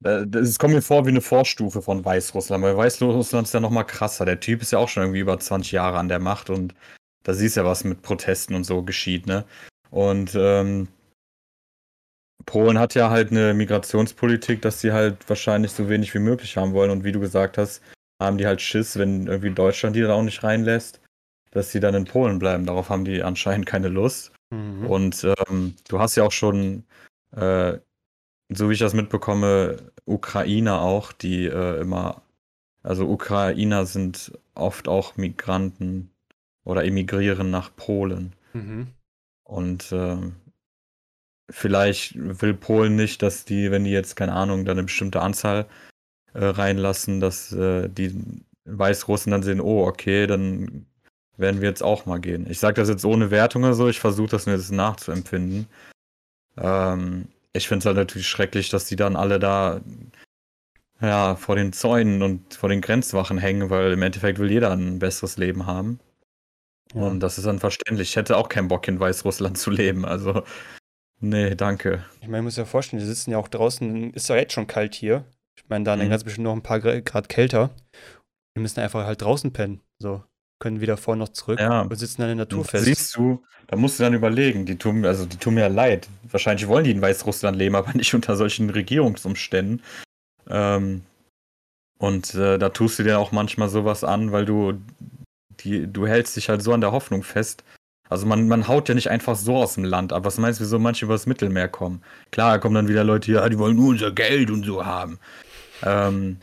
[0.03, 4.27] Es kommt mir vor wie eine Vorstufe von Weißrussland, weil Weißrussland ist ja nochmal krasser.
[4.27, 6.74] Der Typ ist ja auch schon irgendwie über 20 Jahre an der Macht und
[7.22, 9.44] da siehst du ja, was mit Protesten und so geschieht, ne?
[9.90, 10.88] Und ähm,
[12.46, 16.74] Polen hat ja halt eine Migrationspolitik, dass sie halt wahrscheinlich so wenig wie möglich haben
[16.74, 16.90] wollen.
[16.90, 17.81] Und wie du gesagt hast,
[18.24, 21.00] haben die halt Schiss, wenn irgendwie Deutschland die da auch nicht reinlässt,
[21.50, 22.66] dass sie dann in Polen bleiben.
[22.66, 24.32] Darauf haben die anscheinend keine Lust.
[24.50, 24.87] Mhm.
[24.87, 26.84] Und ähm, du hast ja auch schon,
[27.32, 27.78] äh,
[28.48, 32.22] so wie ich das mitbekomme, Ukrainer auch, die äh, immer,
[32.82, 36.10] also Ukrainer sind oft auch Migranten
[36.64, 38.34] oder emigrieren nach Polen.
[38.52, 38.88] Mhm.
[39.44, 40.16] Und äh,
[41.50, 45.66] vielleicht will Polen nicht, dass die, wenn die jetzt, keine Ahnung, dann eine bestimmte Anzahl
[46.35, 48.14] äh, reinlassen, dass äh, die
[48.66, 50.87] Weißrussen dann sehen, oh, okay, dann
[51.37, 52.47] werden wir jetzt auch mal gehen.
[52.49, 55.66] Ich sage das jetzt ohne Wertung oder so, ich versuche das mir jetzt nachzuempfinden.
[56.57, 59.81] Ähm, ich finde es halt natürlich schrecklich, dass die dann alle da
[61.01, 64.99] ja, vor den Zäunen und vor den Grenzwachen hängen, weil im Endeffekt will jeder ein
[64.99, 66.01] besseres Leben haben.
[66.94, 67.03] Ja.
[67.03, 68.11] Und das ist dann verständlich.
[68.11, 70.05] Ich hätte auch keinen Bock, in Weißrussland zu leben.
[70.05, 70.44] Also,
[71.20, 72.05] nee, danke.
[72.20, 74.66] Ich meine, ich muss ja vorstellen, die sitzen ja auch draußen, ist ja jetzt schon
[74.66, 75.25] kalt hier.
[75.56, 76.10] Ich meine, da mhm.
[76.10, 77.70] ganz bestimmt noch ein paar Grad kälter.
[78.54, 79.80] Wir müssen einfach halt draußen pennen.
[79.98, 80.22] So
[80.64, 81.82] können wieder vor noch zurück ja.
[81.82, 82.86] und sitzen dann in der Natur fest.
[82.86, 86.08] Siehst du, da musst du dann überlegen, die tun, also die tun mir leid.
[86.30, 89.82] Wahrscheinlich wollen die in Weißrussland leben, aber nicht unter solchen Regierungsumständen.
[90.48, 91.02] Ähm,
[91.98, 94.80] und äh, da tust du dir auch manchmal sowas an, weil du,
[95.60, 97.62] die, du hältst dich halt so an der Hoffnung fest.
[98.08, 100.24] Also man, man haut ja nicht einfach so aus dem Land ab.
[100.24, 102.02] Was meinst du, wieso manche übers Mittelmeer kommen?
[102.30, 105.18] Klar, da kommen dann wieder Leute hier, die wollen nur unser Geld und so haben.
[105.82, 106.38] Ähm,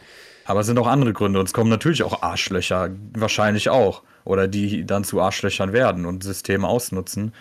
[0.45, 1.39] aber es sind auch andere Gründe.
[1.39, 4.03] Und es kommen natürlich auch Arschlöcher, wahrscheinlich auch.
[4.25, 7.33] Oder die dann zu Arschlöchern werden und Systeme ausnutzen.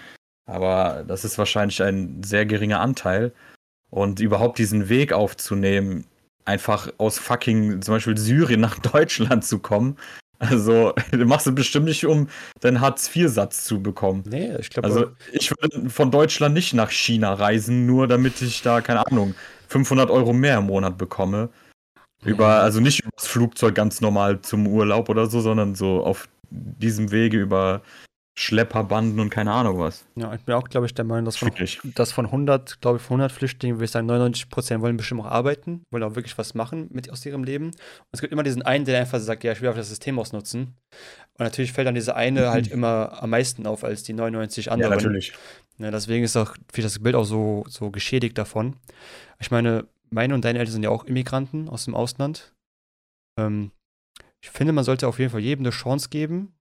[0.46, 3.32] Aber das ist wahrscheinlich ein sehr geringer Anteil.
[3.90, 6.06] Und überhaupt diesen Weg aufzunehmen,
[6.44, 9.96] einfach aus fucking zum Beispiel Syrien nach Deutschland zu kommen.
[10.38, 12.28] Also, du machst es bestimmt nicht, um
[12.60, 14.24] deinen Hartz-IV-Satz zu bekommen.
[14.26, 14.88] Nee, ich glaube.
[14.88, 19.34] Also, ich würde von Deutschland nicht nach China reisen, nur damit ich da, keine Ahnung,
[19.68, 21.50] 500 Euro mehr im Monat bekomme.
[22.24, 26.28] Über, also nicht über das Flugzeug ganz normal zum Urlaub oder so, sondern so auf
[26.50, 27.82] diesem Wege über
[28.40, 30.06] Schlepperbanden und keine Ahnung was.
[30.16, 31.52] Ja, ich bin auch, glaube ich, der Meinung, dass von,
[31.94, 35.20] dass von 100, glaube ich, von 100 Flüchtlingen, würde ich sagen, 99 Prozent wollen bestimmt
[35.20, 37.66] auch arbeiten, wollen auch wirklich was machen mit aus ihrem Leben.
[37.66, 37.76] Und
[38.12, 40.74] es gibt immer diesen einen, der einfach sagt, ja, ich will auf das System ausnutzen.
[41.34, 42.50] Und natürlich fällt dann diese eine mhm.
[42.50, 44.92] halt immer am meisten auf als die 99 anderen.
[44.92, 45.34] Ja, natürlich.
[45.76, 48.76] Ja, deswegen ist auch wie das Bild auch so, so geschädigt davon.
[49.38, 52.54] Ich meine, meine und deine Eltern sind ja auch Immigranten aus dem Ausland.
[53.38, 53.70] Ähm,
[54.42, 56.54] ich finde, man sollte auf jeden Fall jedem eine Chance geben.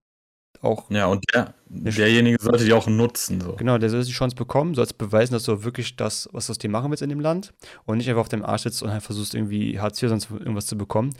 [0.61, 3.39] Auch ja, und der, derjenige sollte die auch nutzen.
[3.41, 3.53] So.
[3.53, 6.57] Genau, der soll die Chance bekommen, soll beweisen, dass du wirklich das, was du aus
[6.57, 7.53] dem machen willst in dem Land
[7.85, 10.65] und nicht einfach auf dem Arsch sitzt und halt versuchst, irgendwie Hartz IV sonst irgendwas
[10.65, 11.11] zu bekommen.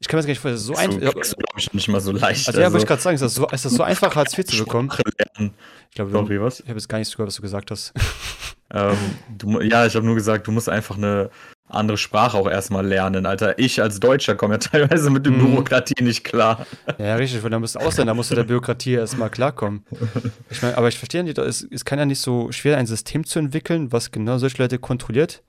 [0.00, 1.14] Ich kann mir das gar nicht vorstellen, das ist so einfach.
[1.14, 2.48] Das ist, glaube ich, nicht mal so leicht.
[2.48, 4.46] Also, ja, wollte ich gerade sagen, ist das, so, ist das so einfach, Hartz IV
[4.46, 4.90] zu bekommen?
[4.90, 6.10] Ich glaube?
[6.10, 7.92] Ich habe jetzt gar nicht gehört, was du gesagt hast.
[8.72, 8.96] ähm,
[9.36, 11.30] du, ja, ich habe nur gesagt, du musst einfach eine
[11.68, 13.58] andere Sprache auch erstmal lernen, Alter.
[13.58, 15.54] Ich als Deutscher komme ja teilweise mit der mhm.
[15.54, 16.66] Bürokratie nicht klar.
[16.98, 19.84] Ja, richtig, weil dann bist du Ausländer, musst du der Bürokratie erstmal klarkommen.
[20.50, 23.24] Ich meine, aber ich verstehe nicht, es, es kann ja nicht so schwer, ein System
[23.24, 25.42] zu entwickeln, was genau solche Leute kontrolliert.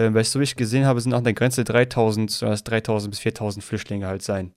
[0.00, 3.20] Äh, weil ich so wie ich gesehen habe, sind an der Grenze 3000, 3000 bis
[3.20, 4.54] 4000 Flüchtlinge halt sein.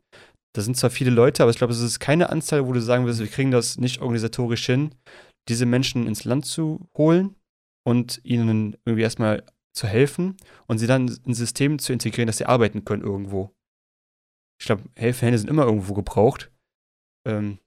[0.55, 3.05] Das sind zwar viele Leute, aber ich glaube, es ist keine Anzahl, wo du sagen
[3.05, 4.93] wirst, wir kriegen das nicht organisatorisch hin,
[5.49, 7.35] diese Menschen ins Land zu holen
[7.85, 9.43] und ihnen irgendwie erstmal
[9.75, 13.51] zu helfen und sie dann in System zu integrieren, dass sie arbeiten können irgendwo.
[14.61, 16.51] Ich glaube, Helferhände sind immer irgendwo gebraucht.
[17.27, 17.57] Ähm,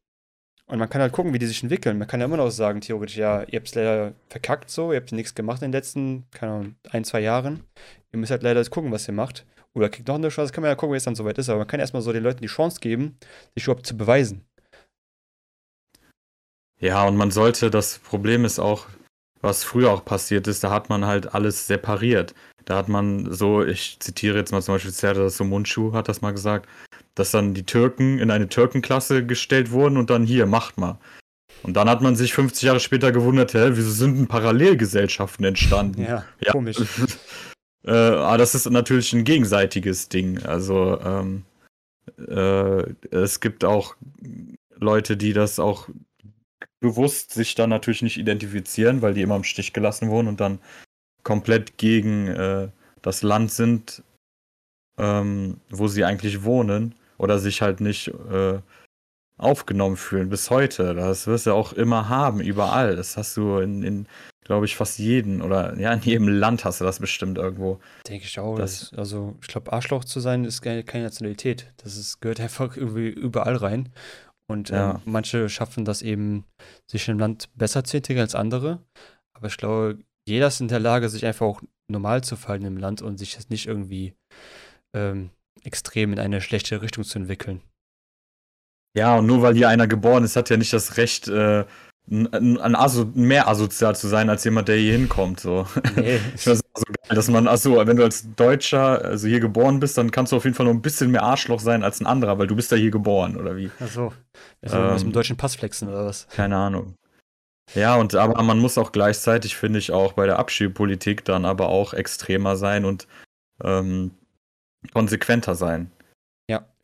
[0.68, 1.98] und man kann halt gucken, wie die sich entwickeln.
[1.98, 4.98] Man kann ja immer noch sagen, theoretisch, ja, ihr habt es leider verkackt so, ihr
[5.00, 7.62] habt nichts gemacht in den letzten, keine Ahnung, ein, zwei Jahren.
[8.12, 9.46] Ihr müsst halt leider jetzt gucken, was ihr macht.
[9.74, 11.48] Oder kriegt noch eine Chance, kann man ja gucken, wie es dann soweit ist.
[11.48, 13.16] Aber man kann erstmal so den Leuten die Chance geben,
[13.54, 14.44] sich überhaupt zu beweisen.
[16.80, 18.86] Ja, und man sollte, das Problem ist auch,
[19.40, 22.34] was früher auch passiert ist, da hat man halt alles separiert.
[22.64, 26.32] Da hat man so, ich zitiere jetzt mal zum Beispiel Serdar Mundschuh hat das mal
[26.32, 26.68] gesagt,
[27.16, 30.98] dass dann die Türken in eine Türkenklasse gestellt wurden und dann hier, macht mal.
[31.62, 36.02] Und dann hat man sich 50 Jahre später gewundert, hä, wieso sind denn Parallelgesellschaften entstanden?
[36.02, 36.52] Ja, ja.
[36.52, 36.76] komisch.
[37.84, 40.44] äh, aber das ist natürlich ein gegenseitiges Ding.
[40.44, 41.44] Also ähm,
[42.18, 43.96] äh, es gibt auch
[44.78, 45.88] Leute, die das auch
[46.80, 50.58] bewusst sich dann natürlich nicht identifizieren, weil die immer im Stich gelassen wurden und dann
[51.22, 52.68] komplett gegen äh,
[53.00, 54.02] das Land sind,
[54.98, 58.60] ähm, wo sie eigentlich wohnen oder sich halt nicht äh,
[59.38, 60.94] aufgenommen fühlen bis heute.
[60.94, 62.96] Das wirst du auch immer haben, überall.
[62.96, 64.08] Das hast du in, in
[64.46, 67.80] glaube ich, fast jeden oder ja, in jedem Land hast du das bestimmt irgendwo.
[68.06, 68.56] Denke ich auch.
[68.56, 71.72] Das, also, ich glaube, Arschloch zu sein ist keine, keine Nationalität.
[71.78, 73.92] Das ist, gehört einfach irgendwie überall rein.
[74.48, 74.92] Und ja.
[74.92, 76.44] ähm, manche schaffen das eben,
[76.88, 78.80] sich im Land besser zu integrieren als andere.
[79.36, 79.98] Aber ich glaube,
[80.28, 83.34] jeder ist in der Lage, sich einfach auch normal zu fallen im Land und sich
[83.34, 84.14] jetzt nicht irgendwie
[84.94, 85.30] ähm,
[85.64, 87.62] extrem in eine schlechte Richtung zu entwickeln.
[88.96, 91.64] Ja, und nur weil hier einer geboren ist, hat er nicht das Recht, äh,
[92.10, 95.40] ein, ein Aso mehr asozial zu sein als jemand, der hier hinkommt.
[95.40, 95.66] So.
[95.96, 96.20] Nee.
[96.34, 99.80] Ich finde das so geil, dass man, achso, wenn du als Deutscher also hier geboren
[99.80, 102.06] bist, dann kannst du auf jeden Fall noch ein bisschen mehr Arschloch sein als ein
[102.06, 103.70] anderer, weil du bist ja hier geboren, oder wie?
[103.80, 104.12] Achso.
[104.62, 106.28] Also ähm, mit dem deutschen Pass flexen oder was?
[106.28, 106.94] Keine Ahnung.
[107.74, 111.68] Ja, und aber man muss auch gleichzeitig, finde ich, auch bei der Abschiebepolitik dann aber
[111.68, 113.08] auch extremer sein und
[113.64, 114.12] ähm,
[114.92, 115.90] konsequenter sein.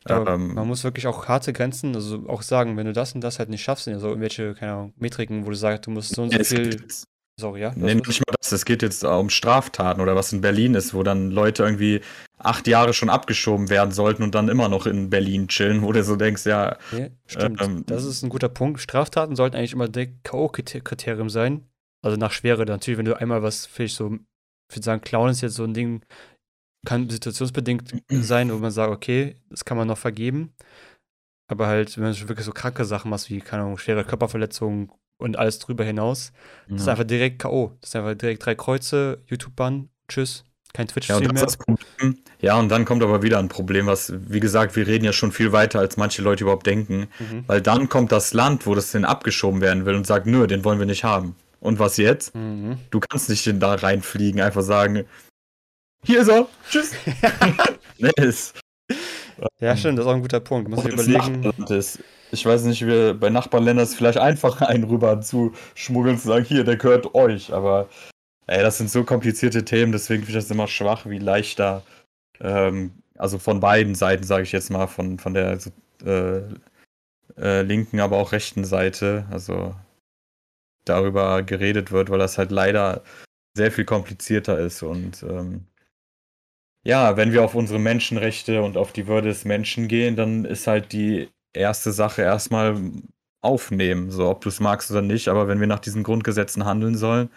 [0.05, 3.21] Glaube, ähm, man muss wirklich auch harte Grenzen, also auch sagen, wenn du das und
[3.21, 5.91] das halt nicht schaffst, sind ja so irgendwelche, keine Ahnung, Metriken, wo du sagst, du
[5.91, 6.85] musst so und so viel.
[7.41, 7.73] Sorry, ja?
[7.75, 8.53] Nee, nicht mal das.
[8.53, 12.01] Es geht jetzt um Straftaten oder was in Berlin ist, wo dann Leute irgendwie
[12.39, 16.05] acht Jahre schon abgeschoben werden sollten und dann immer noch in Berlin chillen, wo du
[16.05, 16.77] so denkst, ja.
[16.93, 17.63] Okay, stimmt.
[17.63, 18.81] Ähm, das ist ein guter Punkt.
[18.81, 21.65] Straftaten sollten eigentlich immer der K.O.-Kriterium sein.
[22.03, 22.67] Also nach Schwere.
[22.67, 24.13] Natürlich, wenn du einmal was, vielleicht so,
[24.69, 26.03] ich würde sagen, Clown ist jetzt so ein Ding,
[26.85, 30.53] kann situationsbedingt sein, wo man sagt, okay, das kann man noch vergeben.
[31.49, 35.37] Aber halt, wenn du wirklich so kranke Sachen machst, wie, keine Ahnung, schwere Körperverletzungen und
[35.37, 36.33] alles drüber hinaus,
[36.67, 36.73] ja.
[36.73, 37.77] das ist einfach direkt K.O.
[37.81, 42.15] Das ist einfach direkt drei Kreuze, YouTube-Bann, tschüss, kein Twitch-Stream ja, mehr.
[42.41, 45.31] Ja, und dann kommt aber wieder ein Problem, was, wie gesagt, wir reden ja schon
[45.31, 47.09] viel weiter, als manche Leute überhaupt denken.
[47.19, 47.45] Mhm.
[47.47, 50.65] Weil dann kommt das Land, wo das denn abgeschoben werden will und sagt, nö, den
[50.65, 51.37] wollen wir nicht haben.
[51.61, 52.35] Und was jetzt?
[52.35, 52.79] Mhm.
[52.91, 55.05] Du kannst nicht da reinfliegen, einfach sagen,
[56.05, 56.47] hier ist er.
[56.69, 56.93] Tschüss.
[57.99, 58.55] nice.
[59.61, 60.69] Ja, stimmt, das ist auch ein guter Punkt.
[60.69, 61.53] Muss ich überlegen.
[62.31, 66.45] Ich weiß nicht, wie bei Nachbarländern ist vielleicht einfacher, einen rüber zu schmuggeln, zu sagen,
[66.45, 67.53] hier, der gehört euch.
[67.53, 67.89] Aber
[68.47, 71.83] ey, das sind so komplizierte Themen, deswegen finde ich das immer schwach, wie leicht da,
[72.41, 75.59] ähm, also von beiden Seiten, sage ich jetzt mal, von, von der
[76.05, 76.41] äh,
[77.37, 79.75] äh, linken, aber auch rechten Seite, also
[80.85, 83.03] darüber geredet wird, weil das halt leider
[83.55, 85.67] sehr viel komplizierter ist und ähm,
[86.85, 90.67] ja, wenn wir auf unsere Menschenrechte und auf die Würde des Menschen gehen, dann ist
[90.67, 92.77] halt die erste Sache erstmal
[93.41, 95.29] aufnehmen, so ob du es magst oder nicht.
[95.29, 97.31] Aber wenn wir nach diesen Grundgesetzen handeln sollen,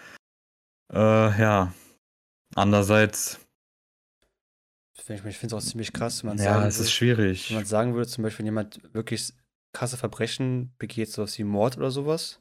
[0.94, 1.74] äh, ja.
[2.56, 3.40] Andererseits.
[4.98, 7.50] Ich finde es auch ziemlich krass, wenn man ja, sagen es ist schwierig.
[7.50, 9.34] Wenn man sagen würde, zum Beispiel, wenn jemand wirklich
[9.74, 12.40] krasse Verbrechen begeht, sowas wie Mord oder sowas,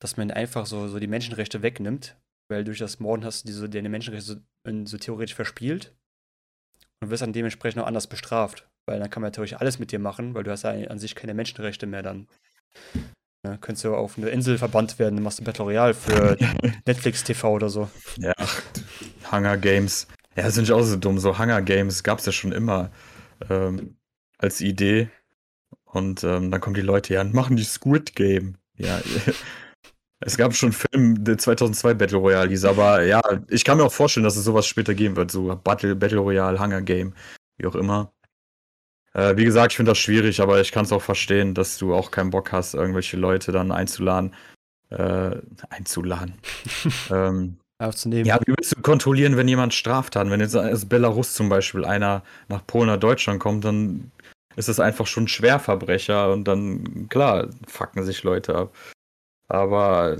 [0.00, 2.16] dass man einfach so, so die Menschenrechte wegnimmt,
[2.50, 4.26] weil durch das Morden hast du diese, deine Menschenrechte
[4.64, 5.94] so, so theoretisch verspielt
[7.00, 8.68] und wirst dann dementsprechend auch anders bestraft.
[8.86, 11.14] Weil dann kann man natürlich alles mit dir machen, weil du hast ja an sich
[11.14, 12.26] keine Menschenrechte mehr dann.
[13.44, 16.36] Ja, könntest du auf eine Insel verbannt werden, dann machst du Battle Royale für
[16.86, 17.88] Netflix TV oder so.
[18.16, 18.34] Ja,
[19.30, 20.08] Hunger Games.
[20.36, 21.18] Ja, das sind ja auch so dumm.
[21.18, 22.90] So Hunger Games gab es ja schon immer
[23.48, 23.96] ähm,
[24.38, 25.10] als Idee.
[25.84, 28.56] Und ähm, dann kommen die Leute ja und machen die Squid Game.
[28.76, 29.00] Ja,
[30.20, 34.24] es gab schon Film, 2002 Battle Royale hieß, aber ja, ich kann mir auch vorstellen,
[34.24, 35.30] dass es sowas später geben wird.
[35.30, 37.14] So Battle, Battle Royale, Hunger Game,
[37.56, 38.12] wie auch immer.
[39.14, 41.94] Äh, wie gesagt, ich finde das schwierig, aber ich kann es auch verstehen, dass du
[41.94, 44.34] auch keinen Bock hast, irgendwelche Leute dann einzuladen.
[44.90, 45.36] Äh,
[45.70, 46.34] einzuladen.
[47.10, 48.26] ähm, Aufzunehmen.
[48.26, 50.28] Ja, wie willst du kontrollieren, wenn jemand Straft hat?
[50.30, 54.10] Wenn jetzt aus Belarus zum Beispiel einer nach Polen oder Deutschland kommt, dann
[54.56, 58.74] ist es einfach schon ein Schwerverbrecher und dann, klar, fucken sich Leute ab.
[59.48, 60.18] Aber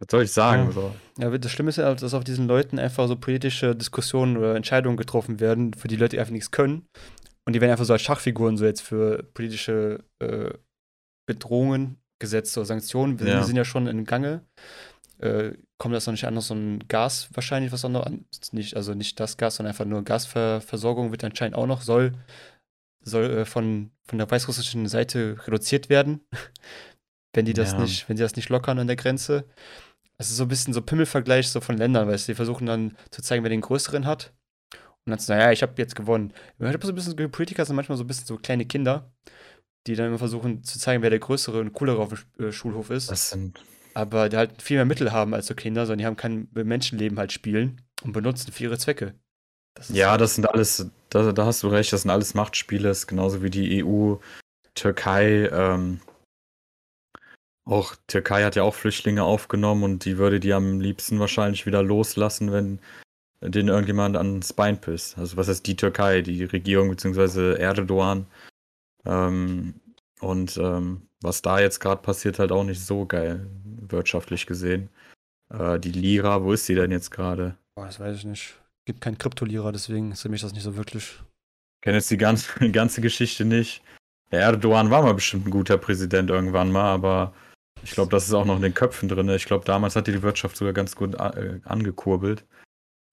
[0.00, 0.66] was soll ich sagen?
[0.66, 0.72] Ja.
[0.72, 0.94] So?
[1.18, 4.96] ja, das Schlimme ist ja, dass auf diesen Leuten einfach so politische Diskussionen oder Entscheidungen
[4.96, 6.86] getroffen werden, für die Leute einfach nichts können.
[7.46, 10.50] Und die werden einfach so als Schachfiguren so jetzt für politische äh,
[11.26, 13.20] Bedrohungen gesetzt oder Sanktionen.
[13.20, 13.42] Wir ja.
[13.42, 14.42] sind ja schon in Gange.
[15.18, 18.24] Äh, kommt das noch nicht an, noch so ein Gas wahrscheinlich, was auch noch an,
[18.52, 22.12] nicht, also nicht das Gas, sondern einfach nur Gasversorgung wird anscheinend auch noch, soll,
[23.02, 26.20] soll äh, von, von der weißrussischen Seite reduziert werden,
[27.32, 27.80] wenn die das ja.
[27.80, 29.44] nicht, wenn die das nicht lockern an der Grenze.
[30.18, 33.22] Es ist so ein bisschen so Pimmelvergleich so von Ländern, weil sie versuchen dann zu
[33.22, 34.32] zeigen, wer den größeren hat.
[35.06, 36.32] Und dann so, naja, ich habe jetzt gewonnen.
[36.58, 39.10] Ich habe so ein bisschen, Politiker sind manchmal so ein bisschen so kleine Kinder,
[39.86, 42.90] die dann immer versuchen zu zeigen, wer der größere und coolere auf dem äh, Schulhof
[42.90, 43.10] ist.
[43.10, 43.62] Das sind.
[43.94, 47.18] Aber die halt viel mehr Mittel haben als so Kinder, sondern die haben kein Menschenleben
[47.18, 49.14] halt spielen und benutzen für ihre Zwecke.
[49.74, 53.06] Das ja, das sind alles, da, da, hast du recht, das sind alles Machtspiele, ist
[53.06, 54.16] genauso wie die EU,
[54.74, 56.00] Türkei, ähm,
[57.64, 61.82] auch Türkei hat ja auch Flüchtlinge aufgenommen und die würde die am liebsten wahrscheinlich wieder
[61.82, 62.80] loslassen, wenn
[63.42, 65.16] den irgendjemand ans Bein pisst.
[65.18, 67.54] Also was heißt die Türkei, die Regierung bzw.
[67.54, 68.26] Erdogan.
[69.06, 69.74] Ähm,
[70.20, 74.90] und ähm, was da jetzt gerade passiert, halt auch nicht so geil, wirtschaftlich gesehen.
[75.52, 77.56] Äh, die Lira, wo ist sie denn jetzt gerade?
[77.76, 78.54] Das weiß ich nicht.
[78.84, 81.20] Gibt kein Kryptolira, deswegen ist für mich das nicht so wirklich.
[81.78, 83.82] Ich kenne jetzt die ganze, die ganze Geschichte nicht.
[84.30, 87.34] Der Erdogan war mal bestimmt ein guter Präsident irgendwann mal, aber
[87.82, 89.28] ich glaube, das ist auch noch in den Köpfen drin.
[89.30, 92.44] Ich glaube, damals hat die Wirtschaft sogar ganz gut äh, angekurbelt.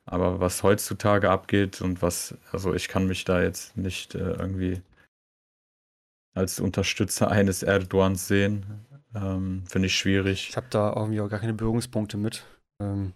[0.06, 4.82] Aber was heutzutage abgeht und was, also ich kann mich da jetzt nicht äh, irgendwie
[6.34, 8.66] als Unterstützer eines Erdogans sehen.
[9.16, 10.50] Ähm, Finde ich schwierig.
[10.50, 12.46] Ich habe da irgendwie auch gar keine Berührungspunkte mit.
[12.82, 13.14] Ähm,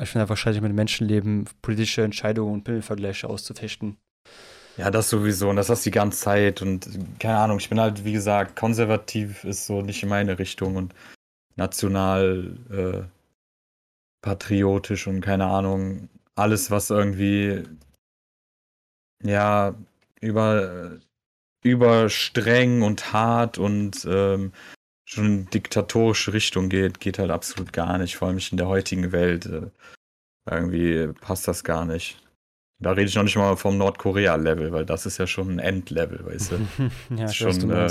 [0.00, 3.98] ich finde wahrscheinlich mit Menschenleben politische Entscheidungen und Pimmelvergleiche auszufechten.
[4.76, 5.50] Ja, das sowieso.
[5.50, 6.62] Und das hast du die ganze Zeit.
[6.62, 10.76] Und keine Ahnung, ich bin halt, wie gesagt, konservativ ist so nicht in meine Richtung
[10.76, 10.94] und
[11.56, 13.02] national äh,
[14.22, 17.64] patriotisch und keine Ahnung, alles, was irgendwie,
[19.22, 19.74] ja,
[20.20, 20.98] über,
[21.62, 24.52] über streng und hart und ähm,
[25.04, 28.16] schon in diktatorische Richtung geht, geht halt absolut gar nicht.
[28.16, 29.46] Vor allem in der heutigen Welt.
[29.46, 29.70] Äh,
[30.50, 32.21] irgendwie passt das gar nicht.
[32.82, 36.24] Da rede ich noch nicht mal vom Nordkorea-Level, weil das ist ja schon ein Endlevel,
[36.26, 36.56] weißt du?
[37.16, 37.90] ja, ist schon äh,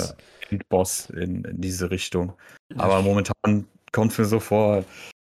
[0.49, 2.33] Endboss in, in, diese Richtung.
[2.77, 4.83] Aber momentan kommt es mir so vor,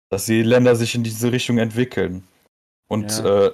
[0.10, 2.24] dass die Länder sich in diese Richtung entwickeln.
[2.88, 3.48] Und ja.
[3.48, 3.52] äh,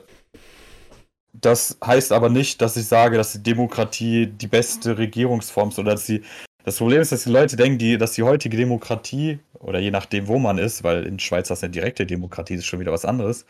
[1.34, 5.92] das heißt aber nicht, dass ich sage, dass die Demokratie die beste Regierungsform ist oder
[5.92, 6.24] dass sie.
[6.64, 10.28] Das Problem ist, dass die Leute denken, die, dass die heutige Demokratie, oder je nachdem,
[10.28, 13.46] wo man ist, weil in Schweiz das eine direkte Demokratie ist schon wieder was anderes,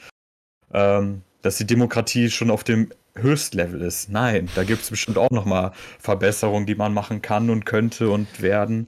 [0.74, 4.10] ähm, dass die Demokratie schon auf dem Höchstlevel ist.
[4.10, 8.42] Nein, da gibt es bestimmt auch nochmal Verbesserungen, die man machen kann und könnte und
[8.42, 8.88] werden.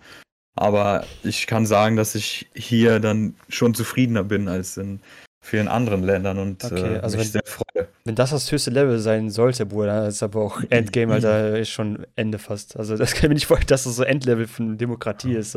[0.56, 5.00] Aber ich kann sagen, dass ich hier dann schon zufriedener bin als in
[5.42, 7.88] vielen anderen Ländern und okay, äh, also mich wenn, sehr freue.
[8.06, 11.70] Wenn das das höchste Level sein sollte, Bruder, dann ist aber auch Endgame, Alter, ist
[11.70, 12.78] schon Ende fast.
[12.78, 15.56] Also das kann ich mir nicht vorstellen, dass das so Endlevel von Demokratie ist.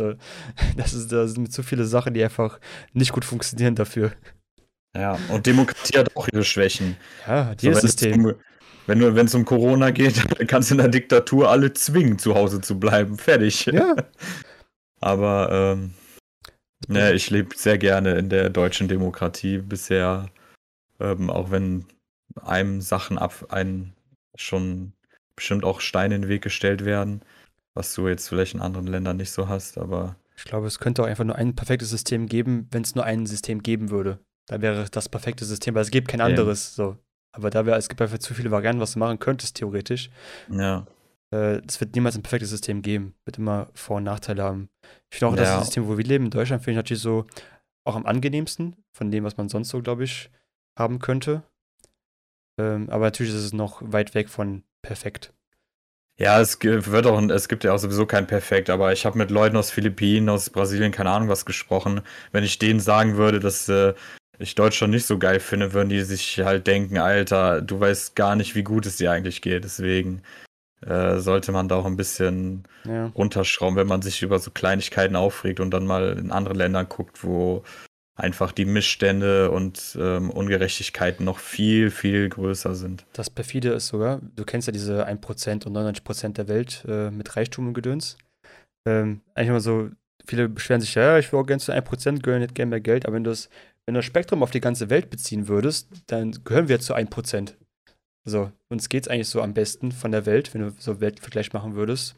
[0.76, 1.12] Das, ist.
[1.12, 2.58] das sind zu viele Sachen, die einfach
[2.94, 4.10] nicht gut funktionieren dafür.
[4.96, 6.96] Ja, und Demokratie hat auch ihre Schwächen.
[7.26, 8.34] Ja, dieses so, System.
[8.86, 12.18] Wenn du, wenn es um Corona geht, dann kannst du in der Diktatur alle zwingen,
[12.18, 13.18] zu Hause zu bleiben.
[13.18, 13.66] Fertig.
[13.66, 13.96] Ja.
[15.00, 15.92] Aber ähm,
[16.88, 20.30] Ne, ich lebe sehr gerne in der deutschen Demokratie bisher,
[21.00, 21.86] ähm, auch wenn
[22.42, 23.94] einem Sachen ab, ein
[24.36, 24.92] schon
[25.34, 27.22] bestimmt auch Steine in den Weg gestellt werden,
[27.74, 30.16] was du jetzt vielleicht in anderen Ländern nicht so hast, aber.
[30.36, 33.26] Ich glaube, es könnte auch einfach nur ein perfektes System geben, wenn es nur ein
[33.26, 34.20] System geben würde.
[34.46, 36.74] Da wäre das perfekte System, weil es gibt kein anderes.
[36.74, 36.96] So.
[37.32, 40.10] Aber da wäre, es gibt einfach zu viele Varianten, was du machen könntest, theoretisch.
[40.50, 40.86] Ja.
[41.32, 43.14] Äh, es wird niemals ein perfektes System geben.
[43.24, 44.68] Wird immer Vor- und Nachteile haben.
[45.10, 45.42] Ich finde auch, ja.
[45.42, 47.26] das System, wo wir leben, in Deutschland, finde ich natürlich so
[47.84, 50.30] auch am angenehmsten von dem, was man sonst so, glaube ich,
[50.78, 51.42] haben könnte.
[52.58, 55.32] Ähm, aber natürlich ist es noch weit weg von perfekt.
[56.18, 59.30] Ja, es wird auch, es gibt ja auch sowieso kein Perfekt, aber ich habe mit
[59.30, 62.00] Leuten aus Philippinen, aus Brasilien, keine Ahnung was gesprochen.
[62.32, 63.92] Wenn ich denen sagen würde, dass äh,
[64.38, 68.36] ich Deutschland nicht so geil finde, würden die sich halt denken, Alter, du weißt gar
[68.36, 69.64] nicht, wie gut es dir eigentlich geht.
[69.64, 70.22] Deswegen
[70.82, 73.06] äh, sollte man da auch ein bisschen ja.
[73.06, 77.24] runterschrauben, wenn man sich über so Kleinigkeiten aufregt und dann mal in andere Länder guckt,
[77.24, 77.64] wo
[78.14, 83.06] einfach die Missstände und ähm, Ungerechtigkeiten noch viel, viel größer sind.
[83.12, 87.36] Das perfide ist sogar, du kennst ja diese 1% und 99% der Welt äh, mit
[87.36, 88.16] Reichtum und Gedöns.
[88.86, 89.90] Ähm, eigentlich immer so,
[90.26, 93.06] viele beschweren sich, ja, ich will auch gerne zu 1% gehören, nicht gerne mehr Geld,
[93.06, 93.48] aber wenn du das,
[93.86, 97.54] wenn das Spektrum auf die ganze Welt beziehen würdest, dann gehören wir zu 1%.
[98.24, 101.52] So, uns geht es eigentlich so am besten von der Welt, wenn du so Weltvergleich
[101.52, 102.16] machen würdest.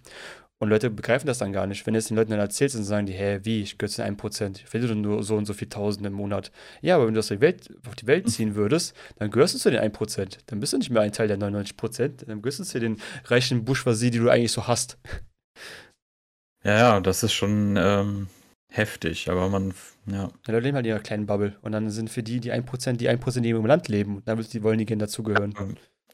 [0.61, 1.87] Und Leute begreifen das dann gar nicht.
[1.87, 4.03] Wenn du es den Leuten dann erzählst, dann sagen die, hä, wie, ich gehöre zu
[4.03, 6.51] 1%, ich verdiene nur so und so viel Tausend im Monat.
[6.81, 9.59] Ja, aber wenn du das die, Welt, auf die Welt ziehen würdest, dann gehörst du
[9.59, 10.39] zu den 1%.
[10.47, 13.65] Dann bist du nicht mehr ein Teil der 99%, dann gehörst du zu den reichen
[13.65, 14.99] Bourgeoisie, die du eigentlich so hast.
[16.69, 18.27] Ja, ja, das ist schon ähm,
[18.71, 19.73] heftig, aber man,
[20.05, 20.25] ja.
[20.25, 21.57] Ja, Leute leben halt in ihrer kleinen Bubble.
[21.63, 24.17] Und dann sind für die die 1%, die 1%, die im Land leben.
[24.17, 25.55] Und dann wollen die gerne dazugehören.
[25.59, 25.67] Ja,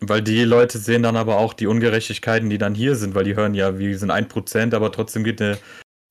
[0.09, 3.35] weil die Leute sehen dann aber auch die Ungerechtigkeiten, die dann hier sind, weil die
[3.35, 5.59] hören ja, wir sind ein Prozent, aber trotzdem geht eine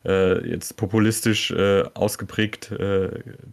[0.03, 3.11] äh, jetzt populistisch äh, ausgeprägt äh,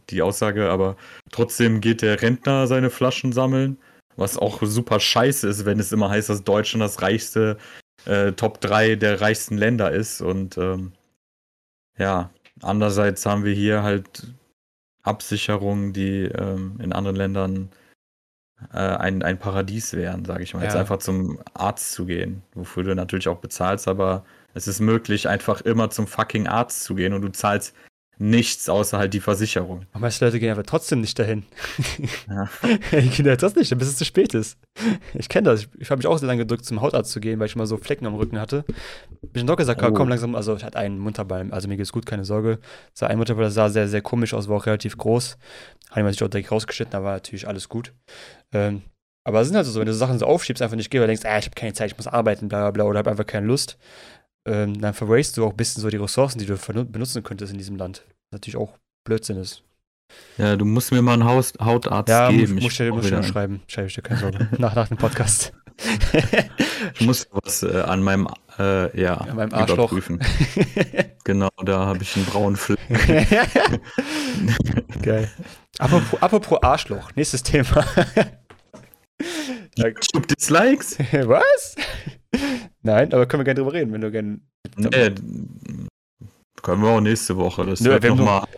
[0.09, 0.97] die Aussage, aber
[1.31, 3.79] trotzdem geht der Rentner seine Flaschen sammeln,
[4.17, 7.59] was auch super scheiße ist, wenn es immer heißt, dass Deutschland das reichste
[8.07, 10.21] äh, Top 3 der reichsten Länder ist.
[10.21, 10.93] Und ähm,
[11.99, 12.31] ja,
[12.63, 14.27] andererseits haben wir hier halt
[15.03, 17.71] Absicherungen, die ähm, in anderen Ländern
[18.73, 20.61] äh, ein, ein Paradies wären, sage ich mal.
[20.61, 20.67] Ja.
[20.67, 25.29] Jetzt einfach zum Arzt zu gehen, wofür du natürlich auch bezahlst, aber es ist möglich,
[25.29, 27.75] einfach immer zum fucking Arzt zu gehen und du zahlst
[28.21, 29.87] nichts außer halt die Versicherung.
[29.93, 31.45] Aber manche Leute gehen aber trotzdem nicht dahin.
[32.29, 32.51] Ja.
[33.01, 34.59] die gehen ja trotzdem nicht, bis es zu spät ist.
[35.15, 35.63] Ich kenne das.
[35.63, 37.67] Ich, ich habe mich auch sehr lange gedrückt, zum Hautarzt zu gehen, weil ich mal
[37.67, 38.65] so Flecken am Rücken hatte.
[39.33, 39.91] Bin doch gesagt, oh.
[39.93, 42.59] komm langsam, also ich hatte einen Mutterball, also mir geht's gut, keine Sorge.
[42.93, 45.39] Sah ein Mutterball, sah sehr, sehr komisch aus, war auch relativ groß.
[45.91, 47.95] Hat man sich auch direkt rausgeschnitten, da war natürlich alles gut.
[48.53, 48.83] Ähm,
[49.25, 51.15] aber es sind halt so, wenn du Sachen so aufschiebst, einfach nicht gehst, weil du
[51.15, 53.27] denkst, ah, ich habe keine Zeit, ich muss arbeiten, bla bla bla, oder habe einfach
[53.27, 53.79] keine Lust,
[54.47, 57.59] ähm, dann verwast du auch ein bisschen so die Ressourcen, die du benutzen könntest in
[57.59, 58.03] diesem Land.
[58.07, 59.63] Was natürlich auch Blödsinn ist.
[60.39, 62.55] Ja, du musst mir mal einen Haus Hautarzt ja, geben.
[62.55, 63.63] Muss, ich muss dir schreiben.
[63.69, 64.49] Schreibe ich dir keine Sorge.
[64.59, 65.53] nach, nach dem Podcast.
[66.95, 70.21] ich muss was äh, an meinem, äh, ja, an meinem Arschloch prüfen.
[71.25, 72.79] genau, da habe ich einen braunen Fleck.
[75.03, 75.31] Geil.
[75.79, 77.85] Apropos, apropos Arschloch, nächstes Thema.
[79.77, 80.99] YouTube Dislikes?
[80.99, 81.77] Was?
[82.83, 84.41] Nein, aber können wir gerne drüber reden, wenn du gerne.
[84.77, 85.15] Nee,
[86.63, 87.65] können wir auch nächste Woche.
[87.65, 88.49] Das Nö, wird wir, noch mal noch,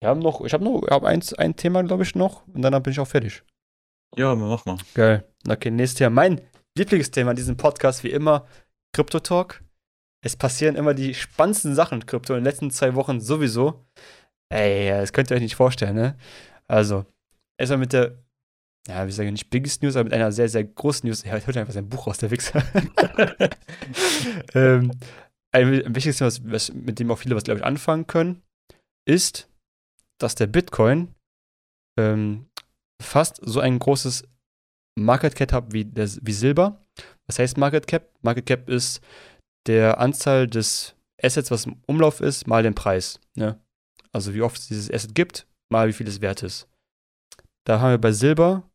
[0.00, 2.82] wir haben noch, ich habe noch, ich eins, ein Thema, glaube ich, noch und dann
[2.82, 3.42] bin ich auch fertig.
[4.16, 4.78] Ja, mach mal.
[4.94, 5.24] Geil.
[5.48, 6.10] Okay, nächstes Thema.
[6.10, 6.40] Mein
[6.76, 8.46] Lieblingsthema in diesem Podcast, wie immer,
[8.94, 9.62] Crypto Talk.
[10.24, 13.86] Es passieren immer die spannendsten Sachen mit Krypto in den letzten zwei Wochen sowieso.
[14.52, 16.16] Ey, das könnt ihr euch nicht vorstellen, ne?
[16.66, 17.06] Also,
[17.58, 18.19] erstmal mit der,
[18.88, 21.24] ja, wie sage ich nicht Biggest News, aber mit einer sehr, sehr großen News.
[21.24, 22.62] Ich hört einfach sein Buch aus, der Wichser.
[24.54, 24.92] ähm,
[25.52, 28.42] ein wichtiges Thema, was, was, mit dem auch viele was, glaube ich, anfangen können,
[29.06, 29.48] ist,
[30.18, 31.14] dass der Bitcoin
[31.98, 32.48] ähm,
[33.02, 34.24] fast so ein großes
[34.98, 36.84] Market Cap hat wie, der, wie Silber.
[37.26, 38.10] Was heißt Market Cap?
[38.22, 39.00] Market Cap ist
[39.66, 43.20] der Anzahl des Assets, was im Umlauf ist, mal den Preis.
[43.34, 43.60] Ne?
[44.12, 46.68] Also wie oft es dieses Asset gibt, mal wie viel es wert ist.
[47.66, 48.69] Da haben wir bei Silber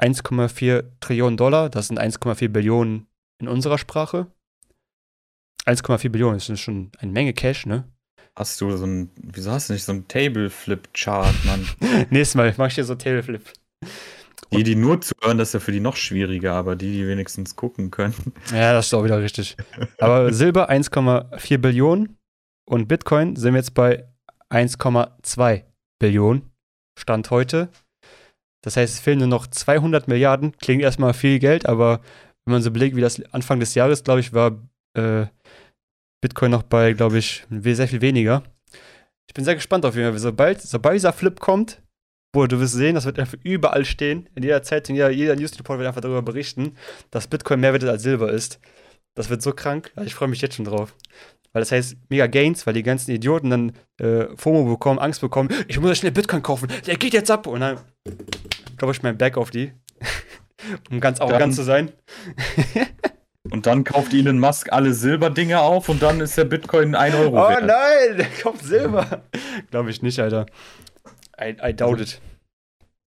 [0.00, 3.06] 1,4 Trillionen Dollar, das sind 1,4 Billionen
[3.40, 4.26] in unserer Sprache.
[5.66, 7.84] 1,4 Billionen ist schon eine Menge Cash, ne?
[8.36, 11.66] Hast du so ein, wieso hast du nicht so ein Tableflip-Chart, Mann?
[12.10, 13.42] Nächstes Mal mach ich dir so Tableflip.
[14.52, 17.56] Die, die nur zuhören, das ist ja für die noch schwieriger, aber die, die wenigstens
[17.56, 18.14] gucken können.
[18.50, 19.56] Ja, das ist auch wieder richtig.
[19.98, 22.16] Aber Silber 1,4 Billionen
[22.64, 24.08] und Bitcoin sind wir jetzt bei
[24.50, 25.64] 1,2
[25.98, 26.50] Billionen.
[26.98, 27.68] Stand heute.
[28.62, 30.52] Das heißt, es fehlen nur noch 200 Milliarden.
[30.58, 32.00] Klingt erstmal viel Geld, aber
[32.44, 34.58] wenn man so blickt, wie das Anfang des Jahres, glaube ich, war
[34.94, 35.26] äh,
[36.20, 38.42] Bitcoin noch bei, glaube ich, sehr viel weniger.
[39.28, 40.18] Ich bin sehr gespannt auf jeden Fall.
[40.18, 41.82] Sobald, sobald dieser Flip kommt,
[42.32, 44.28] Bruder, du wirst sehen, das wird einfach überall stehen.
[44.34, 46.76] In jeder Zeitung, jeder, jeder News-Report wird einfach darüber berichten,
[47.10, 48.60] dass Bitcoin mehr wert als Silber ist.
[49.14, 49.92] Das wird so krank.
[50.04, 50.94] Ich freue mich jetzt schon drauf.
[51.52, 55.48] Weil das heißt, mega Gains, weil die ganzen Idioten dann äh, FOMO bekommen, Angst bekommen.
[55.66, 56.68] Ich muss ja schnell Bitcoin kaufen.
[56.86, 57.46] Der geht jetzt ab.
[57.46, 57.78] Und dann
[58.76, 59.72] glaube ich mein Back auf die.
[60.90, 61.92] um ganz arrogant zu sein.
[63.50, 67.46] und dann kauft Elon Musk alle Silberdinger auf und dann ist der Bitcoin 1 Euro
[67.46, 67.64] oh, wert.
[67.66, 69.22] Nein, der kauft Silber.
[69.70, 70.46] glaube ich nicht, Alter.
[71.40, 72.20] I, I doubt it.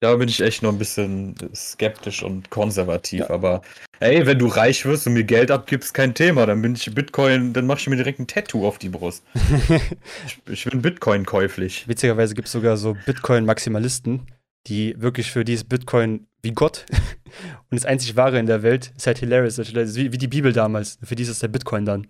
[0.00, 3.20] Da bin ich echt noch ein bisschen skeptisch und konservativ.
[3.20, 3.30] Ja.
[3.30, 3.60] Aber
[4.00, 6.46] ey, wenn du reich wirst und mir Geld abgibst, kein Thema.
[6.46, 9.22] Dann bin ich Bitcoin, dann mache ich mir direkt ein Tattoo auf die Brust.
[10.26, 11.86] ich, ich, bin Bitcoin käuflich.
[11.86, 14.26] Witzigerweise gibt es sogar so Bitcoin-Maximalisten,
[14.66, 16.86] die wirklich für dieses Bitcoin wie Gott
[17.70, 19.58] und das einzig Wahre in der Welt ist halt hilarious.
[19.58, 20.98] Wie, wie die Bibel damals.
[21.02, 22.06] Für die ist es der Bitcoin dann.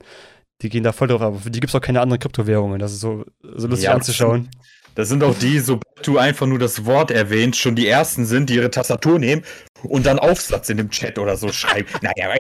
[0.62, 2.78] Die gehen da voll drauf, aber für die gibt es auch keine anderen Kryptowährungen.
[2.78, 4.48] Das ist so, so lustig ja, anzuschauen.
[4.94, 8.50] Das sind auch die, sobald du einfach nur das Wort erwähnst, schon die ersten sind,
[8.50, 9.42] die ihre Tastatur nehmen
[9.82, 11.88] und dann Aufsatz in dem Chat oder so schreiben.
[12.02, 12.34] naja,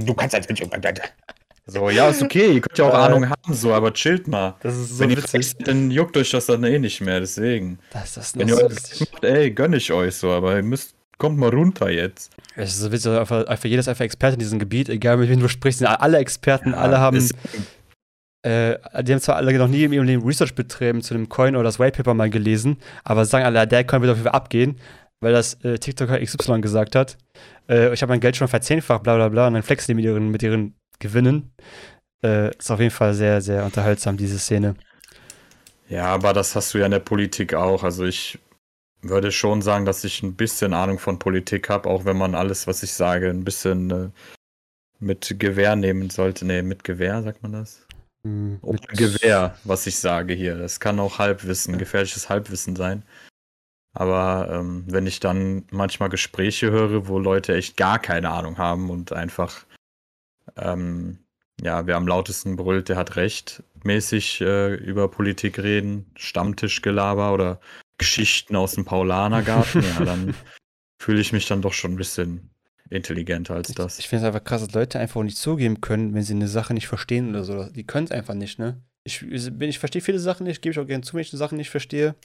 [0.00, 0.46] du kannst als
[1.66, 4.54] So, ja, ist okay, ihr könnt ja auch äh, Ahnung haben, so, aber chillt mal.
[4.60, 5.34] Das ist so Wenn witzig.
[5.34, 7.78] ihr seid, dann juckt euch das dann eh nicht mehr, deswegen.
[7.92, 11.38] Das ist Wenn ihr so macht, ey, gönn ich euch so, aber ihr müsst, kommt
[11.38, 12.30] mal runter jetzt.
[12.54, 15.48] Es ist so witzig, einfach, ist einfach Experte in diesem Gebiet, egal mit wem du
[15.48, 17.28] sprichst, sind alle Experten, ja, alle haben
[18.46, 21.56] äh, die haben zwar alle noch nie in ihrem Leben Research betrieben zu einem Coin
[21.56, 24.36] oder das White Paper mal gelesen, aber sagen alle, der Coin wird auf jeden Fall
[24.36, 24.78] abgehen,
[25.18, 27.18] weil das äh, TikToker XY gesagt hat.
[27.68, 30.04] Äh, ich habe mein Geld schon verzehnfacht, bla bla bla, und dann flexen die mit
[30.04, 31.50] ihren, mit ihren Gewinnen.
[32.22, 34.76] Äh, ist auf jeden Fall sehr, sehr unterhaltsam, diese Szene.
[35.88, 37.82] Ja, aber das hast du ja in der Politik auch.
[37.82, 38.38] Also ich
[39.02, 42.68] würde schon sagen, dass ich ein bisschen Ahnung von Politik habe, auch wenn man alles,
[42.68, 44.08] was ich sage, ein bisschen äh,
[45.00, 46.46] mit Gewehr nehmen sollte.
[46.46, 47.85] Nee, mit Gewehr, sagt man das?
[48.26, 50.56] Hm, Ohne Gewehr, was ich sage hier.
[50.56, 53.04] Das kann auch Halbwissen, gefährliches Halbwissen sein.
[53.94, 58.90] Aber ähm, wenn ich dann manchmal Gespräche höre, wo Leute echt gar keine Ahnung haben
[58.90, 59.64] und einfach,
[60.56, 61.20] ähm,
[61.62, 67.60] ja, wer am lautesten brüllt, der hat recht, mäßig äh, über Politik reden, Stammtischgelaber oder
[67.96, 70.34] Geschichten aus dem Paulanergarten, ja, dann
[71.00, 72.50] fühle ich mich dann doch schon ein bisschen
[72.90, 73.94] intelligenter als das.
[73.94, 76.48] Ich, ich finde es einfach krass, dass Leute einfach nicht zugeben können, wenn sie eine
[76.48, 77.64] Sache nicht verstehen oder so.
[77.64, 78.80] Die können es einfach nicht, ne?
[79.04, 81.54] Ich, ich verstehe viele Sachen nicht, gebe ich auch gerne zu, wenn ich eine Sache
[81.54, 82.16] nicht verstehe.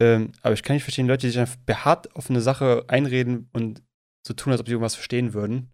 [0.00, 3.48] Ähm, aber ich kann nicht verstehen, Leute, die sich einfach beharrt auf eine Sache einreden
[3.52, 3.82] und
[4.26, 5.70] so tun, als ob sie irgendwas verstehen würden.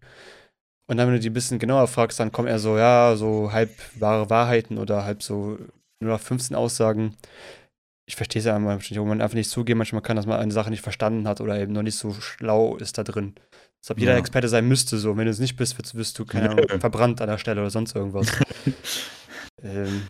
[0.87, 3.51] Und dann, wenn du die ein bisschen genauer fragst, dann kommen eher so, ja, so
[3.51, 5.57] halb wahre Wahrheiten oder halb so
[5.99, 7.15] nur noch 15 Aussagen.
[8.05, 10.51] Ich verstehe es ja manchmal, wo man einfach nicht zugeben, manchmal kann, dass man eine
[10.51, 13.35] Sache nicht verstanden hat oder eben noch nicht so schlau ist da drin.
[13.83, 14.17] Als ob jeder ja.
[14.17, 15.17] Experte sein müsste, so.
[15.17, 17.69] Wenn du es nicht bist, wirst, wirst du, keine Ahnung, verbrannt an der Stelle oder
[17.69, 18.27] sonst irgendwas.
[19.61, 20.07] ähm,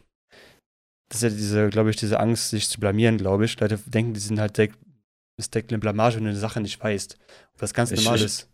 [1.10, 3.60] das ist ja diese, glaube ich, diese Angst, sich zu blamieren, glaube ich.
[3.60, 4.70] Leute denken, die sind halt der,
[5.38, 7.18] ist eine Blamage, wenn du eine Sache nicht weißt.
[7.58, 8.48] Was ganz normal ich, ist.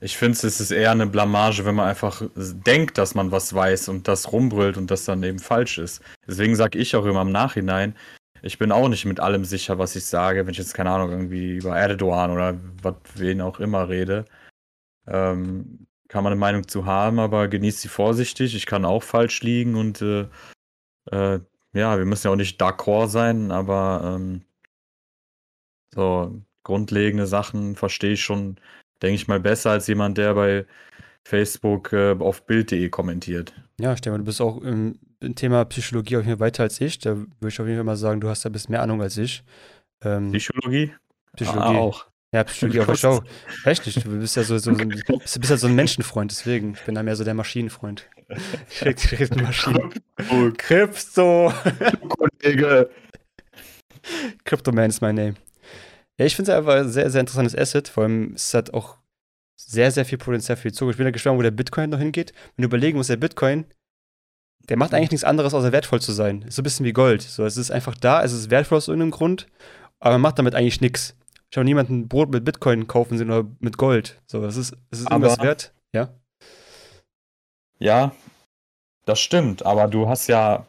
[0.00, 3.88] Ich finde, es ist eher eine Blamage, wenn man einfach denkt, dass man was weiß
[3.88, 6.00] und das rumbrüllt und das dann eben falsch ist.
[6.28, 7.96] Deswegen sage ich auch immer im Nachhinein,
[8.40, 11.10] ich bin auch nicht mit allem sicher, was ich sage, wenn ich jetzt, keine Ahnung,
[11.10, 14.26] irgendwie über Erdogan oder was, wen auch immer rede.
[15.06, 18.54] Ähm, kann man eine Meinung zu haben, aber genießt sie vorsichtig.
[18.54, 20.28] Ich kann auch falsch liegen und äh,
[21.10, 21.40] äh,
[21.72, 24.42] ja, wir müssen ja auch nicht d'accord sein, aber ähm,
[25.94, 28.56] so grundlegende Sachen verstehe ich schon,
[29.02, 30.66] denke ich mal, besser als jemand, der bei
[31.24, 33.54] Facebook äh, auf Bild.de kommentiert.
[33.80, 36.98] Ja, Stefan, du bist auch im, im, Thema Psychologie auf jeden Fall weiter als ich.
[36.98, 39.02] Da würde ich auf jeden Fall mal sagen, du hast da ein bisschen mehr Ahnung
[39.02, 39.42] als ich.
[40.02, 40.94] Ähm, Psychologie?
[41.34, 41.76] Psychologie.
[41.76, 42.06] Ah, auch.
[42.34, 43.22] Ja, Psychologie auf der Show.
[43.64, 44.04] Echt nicht.
[44.04, 46.74] Du bist ja so, so, so, bist, bist ja so ein Menschenfreund, deswegen.
[46.74, 48.08] Ich bin da mehr so der Maschinenfreund.
[48.68, 49.94] Ich rede Maschinen.
[50.58, 51.52] Krypto.
[52.08, 52.90] Kollege.
[54.44, 55.34] Crypto-Man ist mein Name.
[56.18, 57.86] Ja, ich finde es einfach ein sehr, sehr interessantes Asset.
[57.86, 58.96] Vor allem es hat auch
[59.54, 60.94] sehr, sehr viel Potenzial für die Zukunft.
[60.94, 62.32] Ich bin ja gespannt, wo der Bitcoin noch hingeht.
[62.56, 63.64] Wenn du überlegen musst, der Bitcoin,
[64.68, 66.42] der macht eigentlich nichts anderes, außer wertvoll zu sein.
[66.42, 67.22] Ist so ein bisschen wie Gold.
[67.22, 69.46] So, es ist einfach da, es ist wertvoll aus irgendeinem Grund,
[70.00, 71.14] aber man macht damit eigentlich nichts.
[71.54, 74.20] Ich habe niemanden Brot mit Bitcoin kaufen sehen oder mit Gold.
[74.26, 76.12] So, das ist, das ist irgendwas wert, ja?
[77.78, 78.10] Ja,
[79.04, 80.66] das stimmt, aber du hast ja,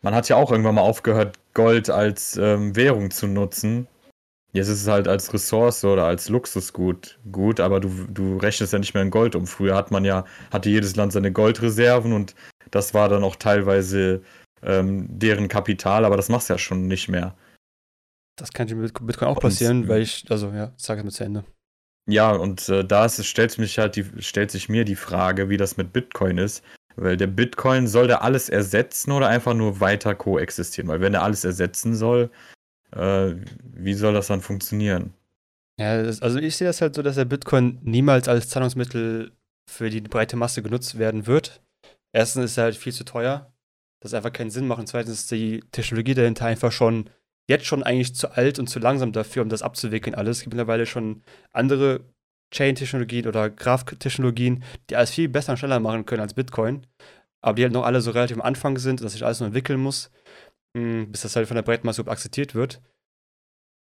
[0.00, 3.86] man hat ja auch irgendwann mal aufgehört, Gold als ähm, Währung zu nutzen.
[4.54, 8.78] Jetzt ist es halt als Ressource oder als Luxusgut gut, aber du, du rechnest ja
[8.78, 9.46] nicht mehr in Gold um.
[9.46, 12.34] Früher hat man ja, hatte jedes Land seine Goldreserven und
[12.70, 14.22] das war dann auch teilweise
[14.62, 17.34] ähm, deren Kapital, aber das machst du ja schon nicht mehr.
[18.36, 21.24] Das kann mit Bitcoin auch passieren, und, weil ich, also ja, sag es mit zu
[21.24, 21.44] Ende.
[22.06, 25.56] Ja, und äh, da ist, stellt, mich halt die, stellt sich mir die Frage, wie
[25.56, 26.62] das mit Bitcoin ist.
[26.96, 30.88] Weil der Bitcoin soll der alles ersetzen oder einfach nur weiter koexistieren?
[30.88, 32.30] Weil wenn er alles ersetzen soll,
[32.92, 35.12] äh, wie soll das dann funktionieren?
[35.80, 39.32] Ja, das, also ich sehe das halt so, dass der Bitcoin niemals als Zahlungsmittel
[39.68, 41.62] für die breite Masse genutzt werden wird.
[42.12, 43.52] Erstens ist er halt viel zu teuer,
[44.00, 44.78] das einfach keinen Sinn macht.
[44.78, 47.10] Und zweitens ist die Technologie dahinter einfach schon
[47.48, 50.38] jetzt schon eigentlich zu alt und zu langsam dafür, um das abzuwickeln alles.
[50.38, 51.22] Es gibt mittlerweile schon
[51.52, 52.00] andere
[52.52, 56.86] Chain-Technologien oder Graph-Technologien, die alles viel besser und schneller machen können als Bitcoin.
[57.42, 59.80] Aber die halt noch alle so relativ am Anfang sind, dass sich alles noch entwickeln
[59.80, 60.10] muss,
[60.76, 62.80] hm, bis das halt von der breiten Masse akzeptiert wird.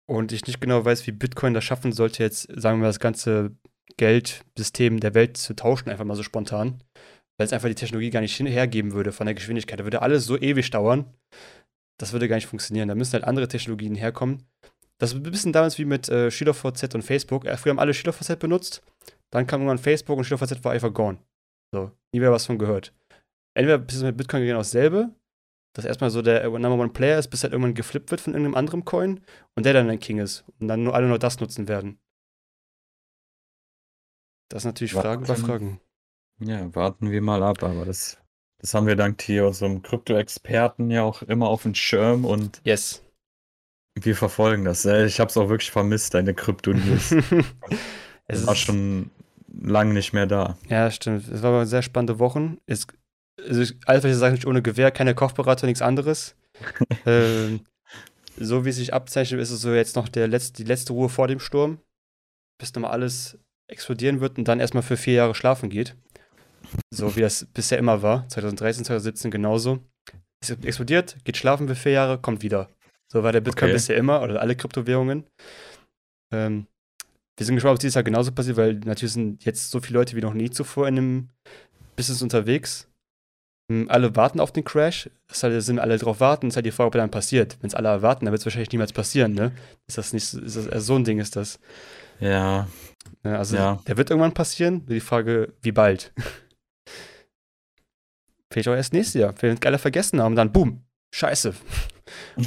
[0.10, 3.00] Und ich nicht genau weiß, wie Bitcoin das schaffen sollte, jetzt, sagen wir mal, das
[3.00, 3.56] ganze
[3.98, 6.84] Geldsystem der Welt zu tauschen, einfach mal so spontan.
[7.38, 9.80] Weil es einfach die Technologie gar nicht hergeben würde von der Geschwindigkeit.
[9.80, 11.14] Da würde alles so ewig dauern.
[12.02, 12.88] Das würde gar nicht funktionieren.
[12.88, 14.44] Da müssen halt andere Technologien herkommen.
[14.98, 17.46] Das ist ein bisschen damals wie mit äh, SchülerVZ und Facebook.
[17.46, 18.82] Äh, früher haben alle SchülerVZ benutzt.
[19.30, 21.20] Dann kam irgendwann Facebook und SchülerVZ war einfach gone.
[21.72, 22.92] So, nie mehr was von gehört.
[23.54, 25.14] Entweder ist es mit Bitcoin genau dasselbe,
[25.76, 28.56] dass erstmal so der Number One Player ist, bis halt irgendwann geflippt wird von irgendeinem
[28.56, 29.22] anderen Coin
[29.56, 32.00] und der dann ein King ist und dann nur alle nur das nutzen werden.
[34.50, 35.80] Das ist natürlich Fragen über Fragen.
[36.40, 38.20] Ja, warten wir mal ab, aber das,
[38.62, 43.04] das haben wir dank hier unserem Krypto-Experten ja auch immer auf dem Schirm und yes.
[43.96, 44.86] wir verfolgen das.
[44.86, 47.16] Ich habe es auch wirklich vermisst, deine Krypto-News.
[48.28, 49.10] es war schon
[49.52, 50.58] lange nicht mehr da.
[50.70, 51.28] Ja, stimmt.
[51.28, 52.60] Es war aber sehr spannende Wochen.
[52.68, 52.86] Es,
[53.40, 56.36] also alles, was ich sage, nicht ohne Gewehr, keine Kochberater, nichts anderes.
[57.08, 57.62] ähm,
[58.38, 61.10] so wie es sich abzeichnet, ist es so jetzt noch der letzte, die letzte Ruhe
[61.10, 61.80] vor dem Sturm,
[62.60, 65.96] bis nochmal alles explodieren wird und dann erstmal für vier Jahre schlafen geht.
[66.94, 68.28] So wie das bisher immer war.
[68.28, 69.80] 2013, 2017 genauso.
[70.42, 72.70] Es explodiert, geht schlafen für vier Jahre, kommt wieder.
[73.12, 73.74] So war der Bitcoin okay.
[73.74, 75.26] bisher immer oder alle Kryptowährungen.
[76.34, 76.68] Ähm,
[77.38, 80.16] wir sind gespannt, ob dieses Jahr genauso passiert, weil natürlich sind jetzt so viele Leute
[80.16, 81.30] wie noch nie zuvor in einem
[81.96, 82.88] Business unterwegs.
[83.70, 85.10] Ähm, alle warten auf den Crash.
[85.28, 86.48] Es halt, sind alle drauf warten.
[86.48, 87.58] Es ist halt die Frage, ob er dann passiert.
[87.62, 89.52] Wenn es alle erwarten, dann wird es wahrscheinlich niemals passieren, ne?
[89.88, 91.60] Ist das nicht ist das, so ein Ding ist das.
[92.20, 92.68] Ja.
[93.24, 93.80] ja also ja.
[93.88, 94.86] der wird irgendwann passieren.
[94.86, 96.14] Die Frage, wie bald?
[98.52, 99.34] Vielleicht auch erst nächstes Jahr.
[99.36, 100.84] Vielleicht alle vergessen haben, dann boom,
[101.14, 101.54] scheiße.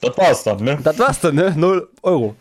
[0.00, 0.78] das war's dann, ne?
[0.82, 1.52] Das war's dann, ne?
[1.56, 2.36] Null Euro.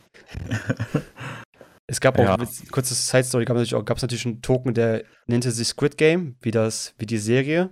[1.88, 2.38] es gab auch, ja.
[2.72, 6.52] kurze Side Story, gab es natürlich, natürlich einen Token, der nannte sich Squid Game, wie,
[6.52, 7.72] das, wie die Serie.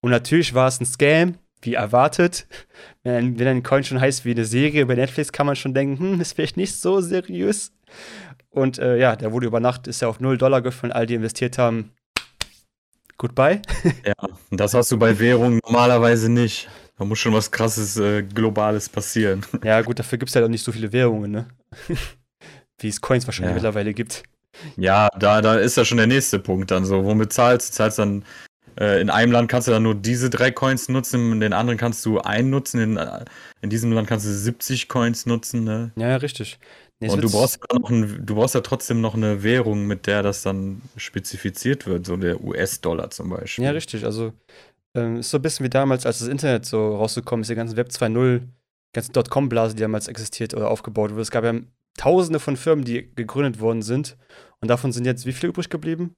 [0.00, 2.46] Und natürlich war es ein Scam, wie erwartet.
[3.02, 5.98] Wenn, wenn ein Coin schon heißt wie eine Serie bei Netflix, kann man schon denken,
[5.98, 7.72] hm, ist vielleicht nicht so seriös.
[8.50, 11.14] Und äh, ja, der wurde über Nacht, ist ja auf 0 Dollar gefallen, all die
[11.14, 11.92] investiert haben,
[13.18, 13.62] Goodbye.
[14.04, 14.14] ja,
[14.50, 16.68] das hast du bei Währungen normalerweise nicht.
[16.98, 19.44] Da muss schon was krasses, äh, Globales passieren.
[19.62, 21.48] Ja, gut, dafür gibt es halt auch nicht so viele Währungen, ne?
[22.78, 23.54] Wie es Coins wahrscheinlich ja.
[23.54, 24.22] mittlerweile gibt.
[24.76, 27.04] Ja, da, da ist ja schon der nächste Punkt dann so.
[27.04, 27.74] Womit zahlst du?
[27.74, 28.24] Zahlst dann,
[28.78, 31.78] äh, in einem Land kannst du dann nur diese drei Coins nutzen, in den anderen
[31.78, 33.24] kannst du einen nutzen, in, äh,
[33.60, 35.92] in diesem Land kannst du 70 Coins nutzen, ne?
[35.96, 36.58] Ja, ja richtig.
[36.98, 40.42] Nee, und du brauchst, ein, du brauchst ja trotzdem noch eine Währung, mit der das
[40.42, 43.64] dann spezifiziert wird, so der US-Dollar zum Beispiel.
[43.64, 44.04] Ja, richtig.
[44.04, 44.32] Also
[44.94, 47.76] ähm, ist so ein bisschen wie damals, als das Internet so rausgekommen ist, die ganze
[47.76, 48.46] Web 2.0, die
[48.94, 51.20] ganze Dotcom-Blase, die damals existiert oder aufgebaut wurde.
[51.20, 51.54] Es gab ja
[51.98, 54.16] tausende von Firmen, die gegründet worden sind.
[54.60, 56.14] Und davon sind jetzt wie viele übrig geblieben?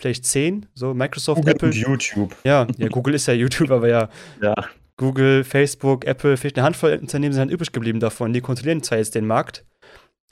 [0.00, 0.66] Vielleicht zehn?
[0.74, 1.68] So Microsoft, Google Apple.
[1.68, 2.36] Und YouTube.
[2.44, 4.08] Ja, ja, Google ist ja YouTube, aber ja.
[4.42, 4.54] Ja.
[4.96, 8.32] Google, Facebook, Apple, vielleicht eine Handvoll Unternehmen sind halt übrig geblieben davon.
[8.32, 9.64] Die kontrollieren zwar jetzt den Markt,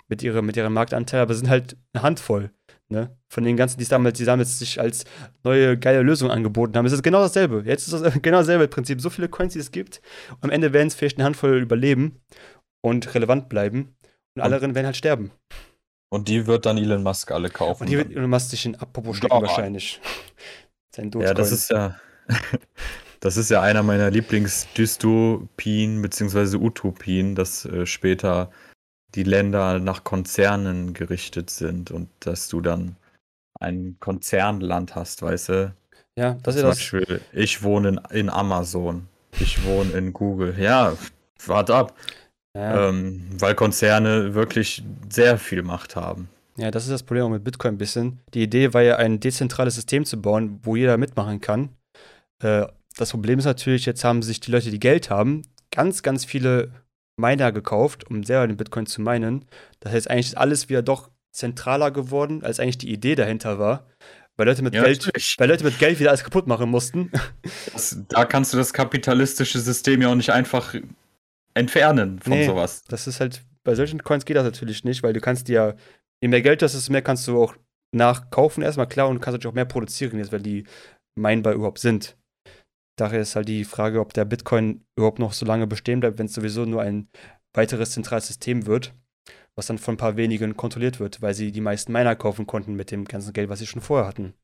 [0.09, 2.51] mit, ihrer, mit ihrem Marktanteil, aber sind halt eine Handvoll.
[2.89, 3.17] Ne?
[3.29, 5.05] Von den ganzen, die damals, die damals sich als
[5.43, 6.87] neue geile Lösung angeboten haben.
[6.87, 7.63] Es ist genau dasselbe.
[7.65, 9.01] Jetzt ist das genau dasselbe Prinzip.
[9.01, 10.03] So viele Coins, die es gibt.
[10.41, 12.21] Am Ende werden es vielleicht eine Handvoll überleben
[12.83, 13.97] und relevant bleiben.
[14.37, 15.31] Und, und alle werden halt sterben.
[16.11, 17.85] Und die wird dann Elon Musk alle kaufen.
[17.85, 20.01] Und die wird Elon Musk sich in Apropos stecken wahrscheinlich.
[20.95, 21.97] Sein ja, das ist ja.
[23.21, 26.59] Das ist ja einer meiner Lieblingsdystopien bzw.
[26.59, 28.51] Utopien, dass äh, später
[29.15, 32.97] die Länder nach Konzernen gerichtet sind und dass du dann
[33.61, 35.75] ein Konzernland hast, weißt du?
[36.19, 36.79] Ja, das ist das.
[36.79, 39.09] Beispiel, ich wohne in, in, Amazon,
[39.41, 40.55] ich wohne in Google.
[40.59, 40.97] Ja,
[41.47, 41.95] warte ab.
[42.57, 42.89] Ja.
[42.89, 46.29] Ähm, weil Konzerne wirklich sehr viel Macht haben.
[46.57, 48.21] Ja, das ist das Problem mit Bitcoin ein bisschen.
[48.33, 51.71] Die Idee war ja, ein dezentrales System zu bauen, wo jeder mitmachen kann.
[52.41, 55.43] Äh, das Problem ist natürlich, jetzt haben sich die Leute, die Geld haben,
[55.73, 56.71] ganz, ganz viele
[57.17, 59.45] Miner gekauft, um selber den Bitcoin zu minen.
[59.81, 63.87] Das heißt, eigentlich ist alles wieder doch zentraler geworden, als eigentlich die Idee dahinter war.
[64.37, 67.11] Weil Leute mit, ja, Geld, weil Leute mit Geld wieder alles kaputt machen mussten.
[67.73, 70.75] Das, da kannst du das kapitalistische System ja auch nicht einfach
[71.55, 72.83] entfernen von nee, sowas.
[72.89, 75.77] Das ist halt, bei solchen Coins geht das natürlich nicht, weil du kannst dir,
[76.21, 77.55] je mehr Geld du hast, desto mehr kannst du auch
[77.93, 80.65] nachkaufen erstmal, klar, und kannst natürlich auch mehr produzieren, jetzt, weil die
[81.15, 82.17] minebar überhaupt sind.
[82.97, 86.27] Daher ist halt die Frage, ob der Bitcoin überhaupt noch so lange bestehen bleibt, wenn
[86.27, 87.09] es sowieso nur ein
[87.53, 88.95] weiteres zentrales System wird,
[89.57, 92.75] was dann von ein paar wenigen kontrolliert wird, weil sie die meisten Miner kaufen konnten
[92.75, 94.35] mit dem ganzen Geld, was sie schon vorher hatten.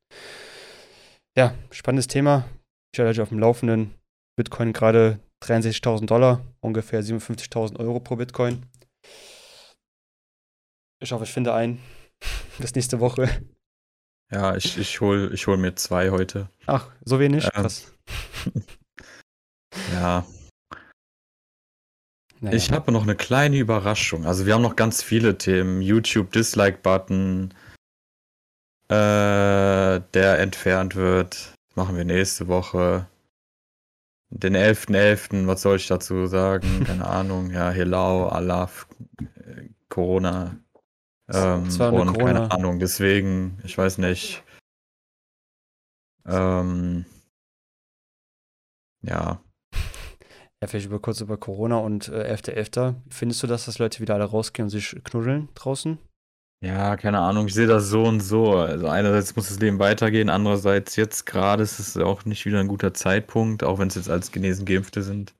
[1.37, 2.49] Ja, spannendes Thema.
[2.93, 3.93] Ich halte euch auf dem Laufenden.
[4.37, 8.65] Bitcoin gerade 63.000 Dollar, ungefähr 57.000 Euro pro Bitcoin.
[11.01, 11.81] Ich hoffe, ich finde einen.
[12.59, 13.29] Bis nächste Woche.
[14.31, 16.49] Ja, ich, ich hole ich hol mir zwei heute.
[16.65, 17.45] Ach, so wenig?
[17.45, 17.93] Ähm, Krass.
[19.93, 20.25] ja.
[22.39, 22.55] Naja.
[22.55, 24.25] Ich habe noch eine kleine Überraschung.
[24.25, 25.81] Also wir haben noch ganz viele Themen.
[25.81, 27.53] YouTube Dislike-Button,
[28.89, 31.53] äh, der entfernt wird.
[31.75, 33.07] Machen wir nächste Woche.
[34.31, 36.83] Den 11.11., .11., was soll ich dazu sagen?
[36.87, 37.51] Keine Ahnung.
[37.51, 38.69] Ja, Helau, Allah,
[39.89, 40.55] Corona.
[41.31, 42.13] Ähm, und Corona.
[42.13, 44.43] keine Ahnung, deswegen, ich weiß nicht.
[46.25, 47.05] Ähm,
[49.01, 49.41] ja.
[50.63, 52.95] Ja, vielleicht über, kurz über Corona und äh, 11.11.
[53.09, 55.97] Findest du das, dass Leute wieder alle rausgehen und sich knuddeln draußen?
[56.63, 58.53] Ja, keine Ahnung, ich sehe das so und so.
[58.57, 62.67] Also einerseits muss das Leben weitergehen, andererseits jetzt gerade ist es auch nicht wieder ein
[62.67, 65.33] guter Zeitpunkt, auch wenn es jetzt als genesen Geimpfte sind.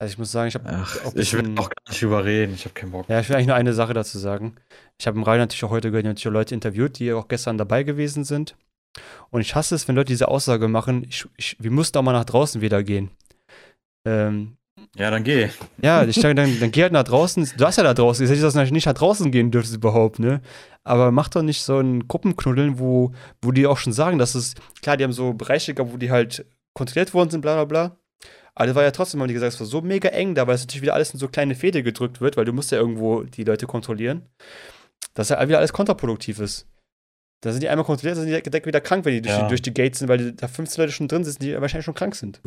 [0.00, 2.92] Also ich muss sagen, ich habe Ich will auch gar nicht überreden, ich habe keinen
[2.92, 3.08] Bock.
[3.08, 4.54] Ja, ich will eigentlich nur eine Sache dazu sagen.
[4.98, 7.58] Ich habe im Radio natürlich auch heute gehört, natürlich auch Leute interviewt, die auch gestern
[7.58, 8.54] dabei gewesen sind.
[9.30, 12.12] Und ich hasse es, wenn Leute diese Aussage machen, ich, ich, wir mussten auch mal
[12.12, 13.10] nach draußen wieder gehen.
[14.06, 14.56] Ähm,
[14.96, 15.48] ja, dann geh.
[15.82, 17.48] Ja, ich sage, dann, dann geh halt nach draußen.
[17.56, 18.24] Du hast ja da draußen.
[18.24, 20.40] Ich sage, dass du nicht nach draußen gehen dürftest überhaupt, ne?
[20.82, 24.54] Aber mach doch nicht so ein Gruppenknuddeln, wo, wo die auch schon sagen, dass es,
[24.82, 27.96] klar, die haben so Bereiche gehabt, wo die halt kontrolliert worden sind, bla bla bla.
[28.54, 30.54] Aber das war ja trotzdem, haben die gesagt, es war so mega eng da, weil
[30.54, 33.22] es natürlich wieder alles in so kleine Fäde gedrückt wird, weil du musst ja irgendwo
[33.22, 34.22] die Leute kontrollieren.
[35.14, 36.66] Dass ja wieder alles kontraproduktiv ist.
[37.40, 39.42] Da sind die einmal kontrolliert, dann sind die direkt wieder krank, wenn die durch, ja.
[39.42, 41.94] die durch die Gates sind, weil da 15 Leute schon drin sind, die wahrscheinlich schon
[41.94, 42.40] krank sind.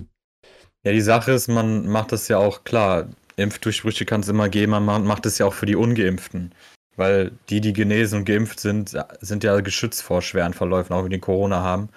[0.83, 3.07] Ja, die Sache ist, man macht das ja auch klar.
[3.35, 6.53] Impfdurchbrüche kann es immer geben, man macht es ja auch für die Ungeimpften.
[6.95, 11.09] Weil die, die genesen und geimpft sind, sind ja geschützt vor schweren Verläufen, auch wenn
[11.09, 11.89] die Corona haben.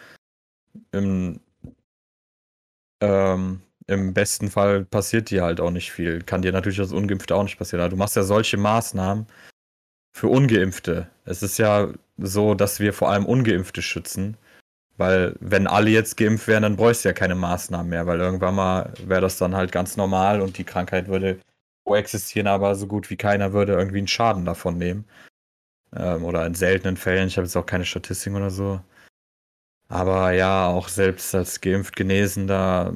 [0.92, 1.40] Im,
[3.02, 6.22] ähm, Im besten Fall passiert dir halt auch nicht viel.
[6.22, 7.82] Kann dir natürlich als Ungeimpfte auch nicht passieren.
[7.82, 9.26] Aber du machst ja solche Maßnahmen
[10.14, 11.10] für Ungeimpfte.
[11.26, 14.36] Es ist ja so, dass wir vor allem Ungeimpfte schützen.
[14.96, 18.54] Weil wenn alle jetzt geimpft wären, dann bräuchst du ja keine Maßnahmen mehr, weil irgendwann
[18.54, 21.38] mal wäre das dann halt ganz normal und die Krankheit würde
[21.86, 25.04] existieren, aber so gut wie keiner würde irgendwie einen Schaden davon nehmen.
[25.96, 28.80] Ähm, oder in seltenen Fällen, ich habe jetzt auch keine Statistiken oder so.
[29.88, 32.94] Aber ja, auch selbst als geimpft Genesender,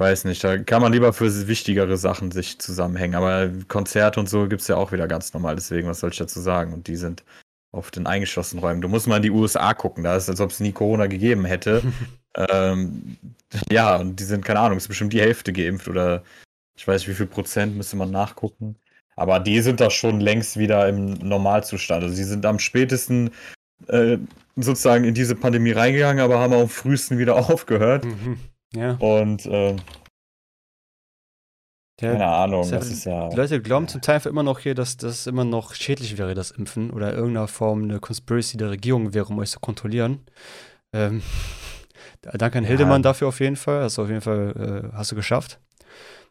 [0.00, 3.14] weiß nicht, da kann man lieber für wichtigere Sachen sich zusammenhängen.
[3.14, 6.16] Aber Konzerte und so gibt es ja auch wieder ganz normal, deswegen, was soll ich
[6.16, 6.72] dazu sagen?
[6.72, 7.22] Und die sind
[7.72, 8.80] auf den eingeschlossenen Räumen.
[8.80, 11.06] Du musst mal in die USA gucken, da ist es, als ob es nie Corona
[11.06, 11.82] gegeben hätte.
[12.34, 13.16] ähm,
[13.70, 16.24] ja, und die sind, keine Ahnung, ist bestimmt die Hälfte geimpft oder
[16.76, 18.76] ich weiß wie viel Prozent, müsste man nachgucken.
[19.16, 22.02] Aber die sind da schon längst wieder im Normalzustand.
[22.02, 23.30] Also sie sind am spätesten
[23.88, 24.16] äh,
[24.56, 28.06] sozusagen in diese Pandemie reingegangen, aber haben am frühesten wieder aufgehört.
[28.06, 28.38] Mhm.
[28.74, 28.94] Ja.
[29.00, 29.76] Und äh,
[32.00, 33.28] ja, Keine Ahnung, das, ist ja.
[33.28, 36.50] Die Leute glauben zum Teil immer noch hier, dass das immer noch schädlich wäre, das
[36.50, 40.20] Impfen oder in irgendeiner Form eine Conspiracy der Regierung wäre, um euch zu kontrollieren.
[40.94, 41.22] Ähm,
[42.22, 42.68] danke an ja.
[42.68, 43.82] Hildemann dafür auf jeden Fall.
[43.82, 45.60] Also auf jeden Fall äh, hast du geschafft,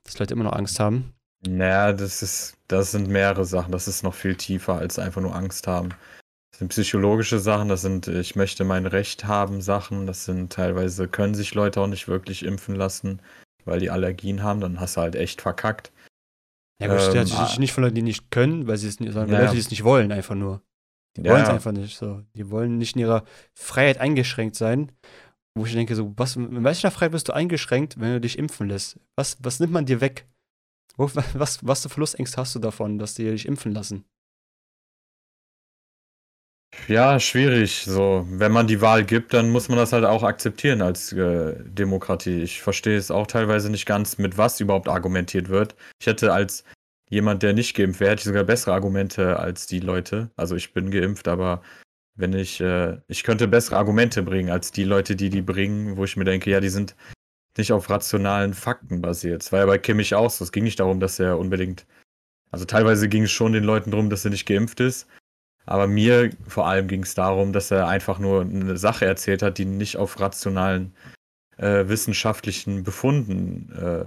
[0.04, 1.14] dass Leute immer noch Angst haben.
[1.48, 3.72] Naja, das ist, das sind mehrere Sachen.
[3.72, 5.90] Das ist noch viel tiefer als einfach nur Angst haben.
[6.52, 11.08] Das sind psychologische Sachen, das sind, ich möchte mein Recht haben Sachen, das sind teilweise
[11.08, 13.22] können sich Leute auch nicht wirklich impfen lassen
[13.70, 15.92] weil die Allergien haben, dann hast du halt echt verkackt.
[16.82, 19.14] Ja, gut, ähm, natürlich ah, nicht von Leuten, die nicht können, weil sie es nicht,
[19.14, 19.40] sondern ja.
[19.42, 20.62] Leute, die es nicht wollen, einfach nur.
[21.18, 22.24] Die wollen es einfach nicht so.
[22.36, 24.92] Die wollen nicht in ihrer Freiheit eingeschränkt sein.
[25.58, 28.70] Wo ich denke, so, was, in welcher Freiheit bist du eingeschränkt, wenn du dich impfen
[28.70, 28.98] lässt?
[29.18, 30.26] Was, was nimmt man dir weg?
[30.98, 34.04] Was, was für Verlustängste hast du davon, dass die dich impfen lassen?
[36.88, 37.84] Ja, schwierig.
[37.86, 41.56] So, wenn man die Wahl gibt, dann muss man das halt auch akzeptieren als äh,
[41.64, 42.42] Demokratie.
[42.42, 45.76] Ich verstehe es auch teilweise nicht ganz, mit was überhaupt argumentiert wird.
[46.02, 46.64] Ich hätte als
[47.10, 50.32] jemand, der nicht geimpft wäre, hätte ich sogar bessere Argumente als die Leute.
[50.36, 51.62] Also ich bin geimpft, aber
[52.16, 56.04] wenn ich, äh, ich könnte bessere Argumente bringen als die Leute, die die bringen, wo
[56.04, 56.96] ich mir denke, ja, die sind
[57.58, 59.44] nicht auf rationalen Fakten basiert.
[59.44, 60.44] Es war ja bei Kimmich auch so.
[60.44, 61.86] Es ging nicht darum, dass er unbedingt,
[62.52, 65.08] also teilweise ging es schon den Leuten darum, dass er nicht geimpft ist.
[65.70, 69.60] Aber mir vor allem ging es darum, dass er einfach nur eine Sache erzählt hat,
[69.60, 70.96] die nicht auf rationalen
[71.58, 74.06] äh, wissenschaftlichen Befunden äh,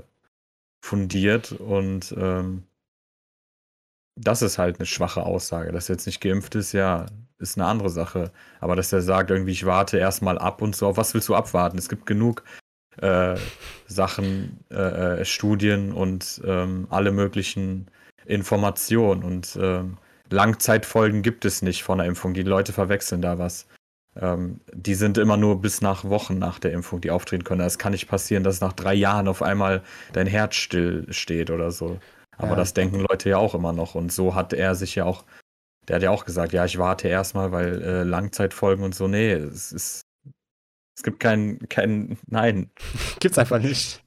[0.85, 1.53] fundiert.
[1.53, 2.65] Und ähm,
[4.17, 5.71] das ist halt eine schwache Aussage.
[5.71, 7.07] Dass er jetzt nicht geimpft ist, ja,
[7.39, 8.33] ist eine andere Sache.
[8.59, 11.37] Aber dass er sagt, irgendwie, ich warte erstmal ab und so, auf was willst du
[11.37, 11.79] abwarten?
[11.79, 12.43] Es gibt genug
[12.97, 13.37] äh,
[13.87, 17.87] Sachen, äh, äh, Studien und ähm, alle möglichen
[18.27, 19.23] Informationen.
[19.23, 19.99] Und ähm,
[20.33, 22.35] Langzeitfolgen gibt es nicht von der Impfung.
[22.35, 23.67] Die Leute verwechseln da was.
[24.21, 27.61] Ähm, die sind immer nur bis nach Wochen nach der Impfung, die auftreten können.
[27.63, 31.71] Es kann nicht passieren, dass nach drei Jahren auf einmal dein Herz still steht oder
[31.71, 31.99] so.
[32.37, 32.57] Aber ja.
[32.57, 33.95] das denken Leute ja auch immer noch.
[33.95, 35.25] Und so hat er sich ja auch,
[35.89, 39.33] der hat ja auch gesagt, ja, ich warte erstmal, weil äh, Langzeitfolgen und so, nee,
[39.33, 40.03] es ist,
[40.97, 42.71] es gibt kein, kein, nein.
[43.21, 44.03] Gibt's einfach nicht.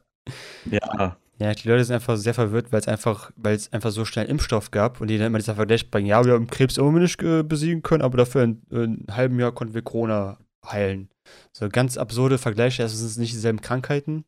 [0.70, 1.18] Ja.
[1.38, 4.28] Ja, die Leute sind einfach sehr verwirrt, weil es einfach, weil es einfach so schnell
[4.28, 7.22] Impfstoff gab und die dann immer dieser Vergleich bringen, ja, wir haben Krebs immer nicht
[7.22, 11.10] äh, besiegen können, aber dafür in, in, einem halben Jahr konnten wir Corona heilen.
[11.52, 14.24] So ganz absurde Vergleiche, erstens sind es nicht dieselben Krankheiten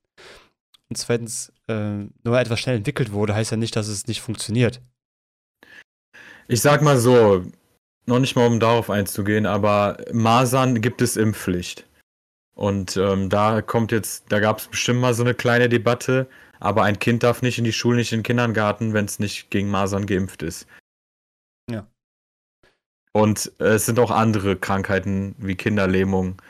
[0.89, 4.21] und zweitens, äh, nur weil etwas schnell entwickelt wurde, heißt ja nicht, dass es nicht
[4.21, 4.81] funktioniert.
[6.47, 7.45] Ich sag mal so,
[8.05, 11.85] noch nicht mal um darauf einzugehen, aber Masern gibt es Impfpflicht.
[12.55, 16.27] Und ähm, da kommt jetzt, da gab es bestimmt mal so eine kleine Debatte,
[16.59, 19.49] aber ein Kind darf nicht in die Schule, nicht in den Kindergarten, wenn es nicht
[19.49, 20.67] gegen Masern geimpft ist.
[21.69, 21.85] Ja.
[23.13, 26.41] Und äh, es sind auch andere Krankheiten wie Kinderlähmung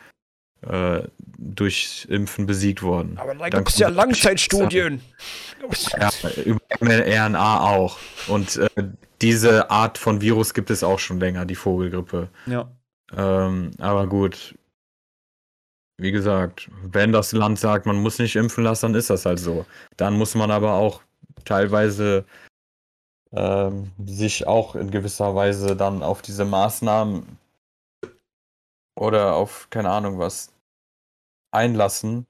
[0.61, 1.03] äh,
[1.37, 3.17] durch Impfen besiegt worden.
[3.17, 5.01] Aber da gibt es ja Langzeitstudien.
[5.97, 6.09] Ja,
[6.43, 7.97] über mRNA auch.
[8.27, 8.69] Und äh,
[9.21, 12.29] diese Art von Virus gibt es auch schon länger, die Vogelgrippe.
[12.45, 12.71] Ja.
[13.15, 14.55] Ähm, aber gut,
[15.97, 19.39] wie gesagt, wenn das Land sagt, man muss nicht impfen lassen, dann ist das halt
[19.39, 19.65] so.
[19.97, 21.01] Dann muss man aber auch
[21.43, 22.25] teilweise
[23.31, 27.37] ähm, sich auch in gewisser Weise dann auf diese Maßnahmen
[28.95, 30.53] oder auf keine Ahnung was
[31.51, 32.27] einlassen,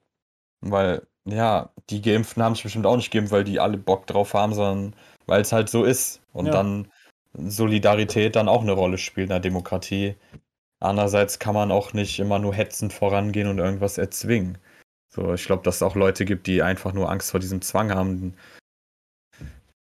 [0.60, 4.34] weil ja, die Geimpften haben sich bestimmt auch nicht geimpft, weil die alle Bock drauf
[4.34, 4.94] haben, sondern
[5.26, 6.52] weil es halt so ist und ja.
[6.52, 6.90] dann
[7.34, 10.16] Solidarität dann auch eine Rolle spielt in der Demokratie.
[10.80, 14.58] Andererseits kann man auch nicht immer nur hetzend vorangehen und irgendwas erzwingen.
[15.08, 17.92] So, ich glaube, dass es auch Leute gibt, die einfach nur Angst vor diesem Zwang
[17.92, 18.34] haben.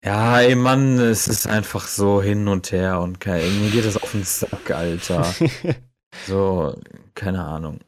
[0.04, 3.98] Ja, ey Mann, es ist einfach so hin und her und kein, mir geht das
[3.98, 5.34] auf den Sack, Alter.
[6.28, 6.80] so,
[7.16, 7.80] keine Ahnung.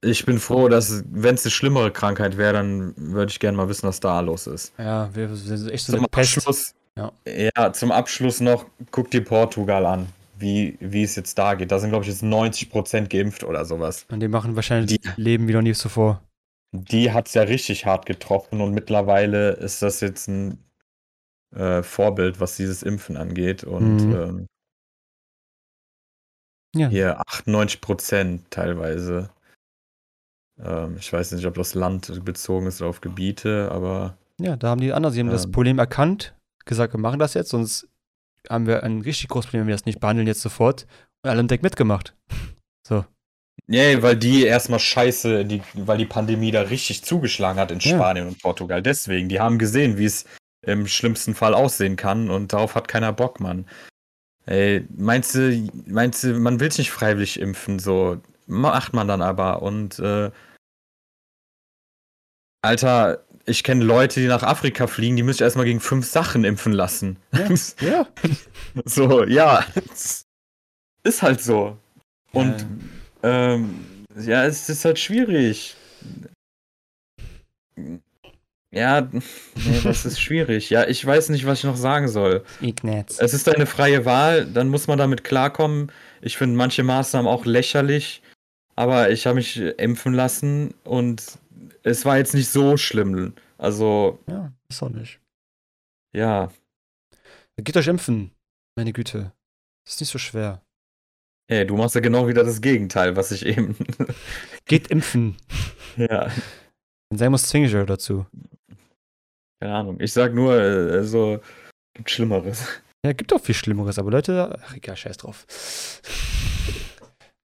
[0.00, 3.68] Ich bin froh, dass, wenn es eine schlimmere Krankheit wäre, dann würde ich gerne mal
[3.68, 4.72] wissen, was da los ist.
[4.78, 7.12] Ja, wir sind echt so zum Abschluss, ja.
[7.26, 10.08] ja, zum Abschluss noch, guck dir Portugal an
[10.40, 11.72] wie, wie es jetzt da geht.
[11.72, 14.06] Da sind, glaube ich, jetzt 90% geimpft oder sowas.
[14.10, 16.22] Und die machen wahrscheinlich die, Leben wie noch nie zuvor.
[16.72, 20.58] Die hat es ja richtig hart getroffen und mittlerweile ist das jetzt ein
[21.54, 23.64] äh, Vorbild, was dieses Impfen angeht.
[23.64, 24.14] Und mhm.
[24.14, 24.46] ähm,
[26.76, 26.88] ja.
[26.88, 29.30] hier 98% teilweise.
[30.62, 34.16] Ähm, ich weiß nicht, ob das Land bezogen ist oder auf Gebiete, aber.
[34.40, 36.34] Ja, da haben die anderen, sie haben ähm, das Problem erkannt,
[36.64, 37.88] gesagt, wir machen das jetzt, sonst
[38.48, 40.86] haben wir ein richtig großes Problem, wenn wir das nicht behandeln jetzt sofort.
[41.22, 42.14] Und alle im Deck mitgemacht.
[42.86, 43.04] So.
[43.66, 48.24] Nee, weil die erstmal scheiße, die, weil die Pandemie da richtig zugeschlagen hat in Spanien
[48.24, 48.30] ja.
[48.30, 48.82] und Portugal.
[48.82, 50.24] Deswegen, die haben gesehen, wie es
[50.62, 53.66] im schlimmsten Fall aussehen kann und darauf hat keiner Bock, Mann.
[54.46, 59.20] Ey, meinst du, meinst du, man will sich nicht freiwillig impfen, so macht man dann
[59.20, 60.30] aber und äh,
[62.62, 66.72] Alter, ich kenne Leute, die nach Afrika fliegen, die müssen erstmal gegen fünf Sachen impfen
[66.72, 67.16] lassen.
[67.32, 67.48] Ja.
[67.88, 68.06] ja.
[68.84, 69.64] So, ja.
[71.02, 71.76] Ist halt so.
[72.32, 72.66] Und
[73.22, 73.74] ja, ähm,
[74.20, 75.76] ja es ist halt schwierig.
[78.70, 80.68] Ja, nee, das ist schwierig.
[80.68, 82.44] Ja, ich weiß nicht, was ich noch sagen soll.
[82.60, 83.18] Ignaz.
[83.18, 85.90] Es ist eine freie Wahl, dann muss man damit klarkommen.
[86.20, 88.20] Ich finde manche Maßnahmen auch lächerlich,
[88.76, 91.38] aber ich habe mich impfen lassen und
[91.88, 93.34] es war jetzt nicht so schlimm.
[93.56, 94.18] Also.
[94.28, 95.20] Ja, ist auch nicht.
[96.14, 96.50] Ja.
[97.56, 98.30] Geht euch impfen.
[98.76, 99.32] Meine Güte.
[99.86, 100.62] ist nicht so schwer.
[101.50, 103.76] Hey, du machst ja genau wieder das Gegenteil, was ich eben.
[104.66, 105.36] Geht impfen.
[105.96, 106.30] Ja.
[107.10, 108.24] Muss, zwinge ich euch dazu.
[109.60, 109.98] Keine Ahnung.
[110.00, 111.40] Ich sag nur, also,
[111.94, 112.68] gibt Schlimmeres.
[113.04, 115.44] Ja, gibt auch viel Schlimmeres, aber Leute, ach egal, scheiß drauf.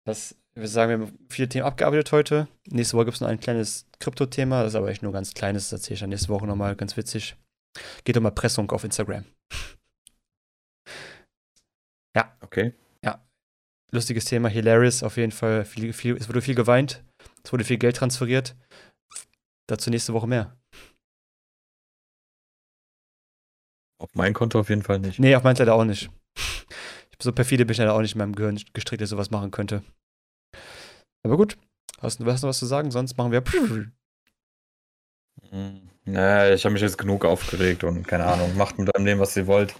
[0.05, 2.47] Das ich würde sagen, wir haben viele Themen abgearbeitet heute.
[2.67, 5.69] Nächste Woche gibt es noch ein kleines Krypto-Thema, das ist aber echt nur ganz kleines,
[5.69, 7.35] das erzähle ich dann nächste Woche nochmal, ganz witzig.
[8.03, 9.25] Geht um Erpressung auf Instagram.
[12.15, 12.37] Ja.
[12.41, 12.73] Okay.
[13.03, 13.25] Ja.
[13.91, 15.65] Lustiges Thema, hilarious, auf jeden Fall.
[15.65, 17.03] Viel, viel, es wurde viel geweint,
[17.43, 18.55] es wurde viel Geld transferiert.
[19.67, 20.55] Dazu nächste Woche mehr.
[23.99, 25.17] Auf mein Konto auf jeden Fall nicht.
[25.17, 26.11] Nee, auf mein leider auch nicht.
[26.35, 29.31] Ich bin so perfide bin ich leider auch nicht in meinem Gehirn gestrickt, dass sowas
[29.31, 29.81] machen könnte.
[31.23, 31.57] Aber gut,
[32.01, 32.91] hast du, hast du was zu sagen?
[32.91, 33.43] Sonst machen wir.
[36.05, 39.37] Naja, ich habe mich jetzt genug aufgeregt und keine Ahnung, macht mit eurem Leben, was
[39.37, 39.73] ihr wollt.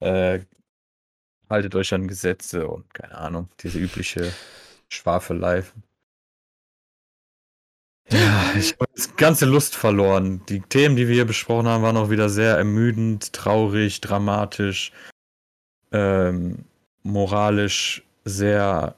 [0.00, 0.40] Äh,
[1.48, 4.32] haltet euch an Gesetze und keine Ahnung, diese übliche
[4.88, 5.64] Schwafelei.
[8.10, 10.44] Ja, ich habe das ganze Lust verloren.
[10.48, 14.92] Die Themen, die wir hier besprochen haben, waren auch wieder sehr ermüdend, traurig, dramatisch,
[15.92, 16.64] ähm,
[17.02, 18.96] moralisch sehr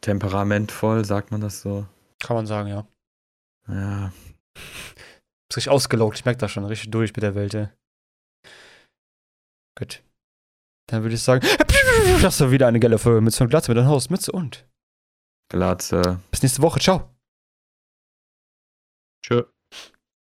[0.00, 1.86] temperamentvoll, sagt man das so?
[2.20, 2.86] Kann man sagen, ja.
[3.68, 4.12] Ja.
[5.50, 7.68] Ist richtig ausgelaugt, ich merke das schon, richtig durch mit der Welt, ey.
[9.78, 10.02] Gut.
[10.88, 11.46] Dann würde ich sagen,
[12.22, 14.66] das war wieder eine geile Folge mit so einer Glatze, mit einem Haus, Mütze und.
[15.50, 16.20] Glatze.
[16.30, 17.14] Bis nächste Woche, ciao.
[19.24, 19.44] Tschö.